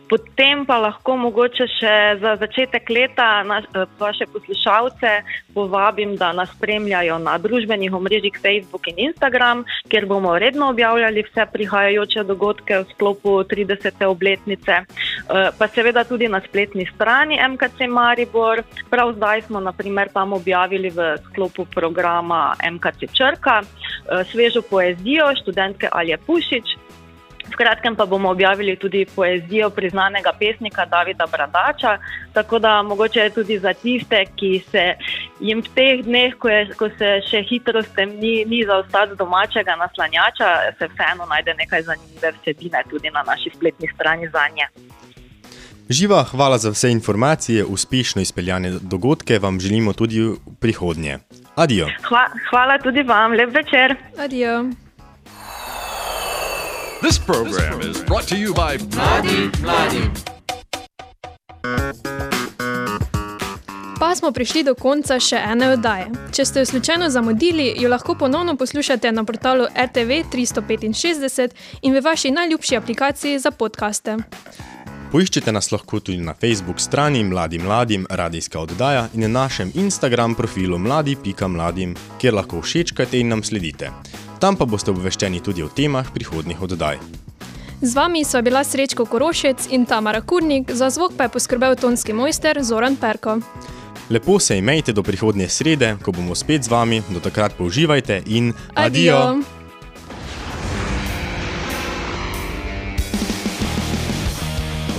Potem 0.09 0.65
pa 0.65 0.79
lahko 0.81 1.15
mogoče 1.21 1.67
še 1.69 1.95
za 2.21 2.33
začetek 2.41 2.89
leta 2.89 3.43
naš, 3.45 3.67
eh, 3.75 3.85
vaše 3.99 4.25
poslušalce 4.25 5.11
povabim, 5.53 6.15
da 6.15 6.31
nas 6.33 6.49
spremljajo 6.55 7.19
na 7.19 7.37
družbenih 7.37 7.93
omrežjih 7.93 8.39
Facebook 8.41 8.87
in 8.87 8.97
Instagram, 9.09 9.63
kjer 9.89 10.05
bomo 10.05 10.33
redno 10.39 10.69
objavljali 10.69 11.23
vse 11.27 11.45
prihajajoče 11.53 12.23
dogodke 12.23 12.79
v 12.79 12.85
sklopu 12.93 13.43
30. 13.43 14.05
obletnice, 14.05 14.81
eh, 14.81 15.49
pa 15.57 15.67
seveda 15.67 16.03
tudi 16.03 16.27
na 16.27 16.41
spletni 16.41 16.85
strani 16.95 17.37
MKC 17.37 17.87
Maribor. 17.87 18.63
Prav 18.89 19.13
zdaj 19.13 19.41
smo 19.41 19.59
naprimer 19.59 20.09
tam 20.13 20.33
objavili 20.33 20.89
v 20.89 21.17
sklopu 21.29 21.65
programa 21.65 22.55
MKC 22.71 23.13
Črka 23.13 23.61
eh, 23.61 24.23
svežo 24.23 24.61
poezijo 24.61 25.35
študentke 25.35 25.89
Alje 25.91 26.17
Pušič. 26.17 26.88
V 27.47 27.55
kratkem 27.55 27.95
pa 27.95 28.05
bomo 28.05 28.29
objavili 28.29 28.75
tudi 28.75 29.05
poezijo 29.15 29.69
priznanega 29.69 30.33
pesnika 30.39 30.85
Davida 30.85 31.25
Bradača, 31.31 31.97
tako 32.33 32.59
da 32.59 32.83
mogoče 32.83 33.19
je 33.19 33.29
tudi 33.29 33.59
za 33.59 33.73
tiste, 33.73 34.25
ki 34.35 34.63
se 34.71 34.93
jim 35.39 35.61
v 35.61 35.73
teh 35.75 36.03
dneh, 36.03 36.35
ko, 36.35 36.49
je, 36.49 36.67
ko 36.77 36.89
se 36.97 37.21
še 37.29 37.41
hitro 37.49 37.83
stemni, 37.83 38.45
ni 38.45 38.63
za 38.65 38.77
ostati 38.83 39.15
domačega 39.15 39.75
naslanjača, 39.75 40.49
se 40.77 40.87
vseeno 40.93 41.25
najde 41.29 41.53
nekaj 41.53 41.81
zanimive 41.81 42.31
vsebine 42.41 42.83
tudi 42.89 43.09
na 43.09 43.23
naši 43.23 43.51
spletni 43.55 43.87
strani 43.95 44.27
za 44.27 44.47
nje. 44.55 44.67
Živa, 45.89 46.23
hvala 46.23 46.57
za 46.57 46.69
vse 46.69 46.91
informacije, 46.91 47.65
uspešno 47.65 48.21
izpeljane 48.21 48.71
dogodke 48.81 49.39
vam 49.39 49.59
želimo 49.59 49.93
tudi 49.93 50.21
v 50.21 50.35
prihodnje. 50.59 51.17
Adijo. 51.55 51.87
Hva, 52.09 52.27
hvala 52.49 52.77
tudi 52.77 53.03
vam, 53.03 53.31
lep 53.31 53.55
večer. 53.55 53.95
Adijo. 54.17 54.88
This 57.01 57.17
program 57.17 57.79
is 57.81 58.03
brought 58.03 58.27
to 58.27 58.35
you 58.35 58.53
by 58.53 58.77
Mladi, 58.95 59.49
Mladi. 59.63 60.03
Pa 63.99 64.15
smo 64.15 64.31
prišli 64.31 64.63
do 64.63 64.75
konca 64.75 65.15
še 65.19 65.39
ene 65.39 65.69
oddaje. 65.77 66.09
Če 66.35 66.45
ste 66.45 66.59
jo 66.59 66.65
slučajno 66.65 67.07
zamudili, 67.09 67.71
jo 67.79 67.87
lahko 67.89 68.17
ponovno 68.19 68.57
poslušate 68.59 69.11
na 69.11 69.23
portalu 69.23 69.71
RTV 69.71 70.27
365 70.27 71.55
in 71.81 71.95
v 71.95 72.03
vaši 72.03 72.35
najljubši 72.35 72.75
aplikaciji 72.75 73.39
za 73.39 73.51
podkaste. 73.51 74.17
Poiščite 75.11 75.55
nas 75.55 75.71
lahko 75.71 76.03
tudi 76.03 76.19
na 76.19 76.35
Facebook 76.35 76.83
strani 76.83 77.23
Mladim 77.23 77.63
Mladim 77.63 78.07
radijska 78.09 78.59
oddaja 78.59 79.07
in 79.13 79.23
na 79.23 79.27
našem 79.39 79.71
Instagram 79.73 80.35
profilu 80.35 80.77
mladi.mladim, 80.77 81.95
kjer 82.19 82.33
lahko 82.33 82.59
všečkate 82.61 83.23
in 83.23 83.31
nam 83.31 83.43
sledite. 83.43 83.95
Tam 84.39 84.55
pa 84.55 84.65
boste 84.65 84.91
obveščeni 84.91 85.41
tudi 85.43 85.63
o 85.63 85.67
temah 85.67 86.07
prihodnih 86.15 86.61
oddaj. 86.63 86.99
Z 87.81 87.95
vami 87.95 88.25
sva 88.27 88.41
bila 88.43 88.63
Srečko 88.63 89.05
Korošec 89.05 89.67
in 89.71 89.85
Tamara 89.85 90.21
Kurnik, 90.21 90.71
za 90.71 90.89
zvok 90.89 91.15
pa 91.17 91.27
je 91.27 91.35
poskrbel 91.35 91.75
tonski 91.75 92.13
mojster 92.13 92.63
Zoran 92.63 92.95
Perko. 92.95 93.39
Lepo 94.09 94.39
se 94.39 94.57
imejte 94.57 94.93
do 94.93 95.03
prihodnje 95.03 95.47
srede, 95.49 95.95
ko 96.03 96.11
bomo 96.11 96.35
spet 96.35 96.63
z 96.63 96.71
vami, 96.71 97.01
do 97.09 97.19
takrat 97.19 97.53
pa 97.57 97.63
uživajte 97.63 98.23
in 98.25 98.53
adijo! 98.75 99.17
Adijo. 99.17 99.59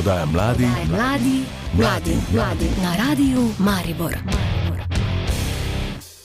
Oddaja 0.00 0.26
mladi, 0.26 0.68
Mladi, 0.88 1.44
mladi, 1.76 2.16
mladi 2.32 2.68
na 2.82 2.96
radiju 2.96 3.48
Maribor. 3.58 4.16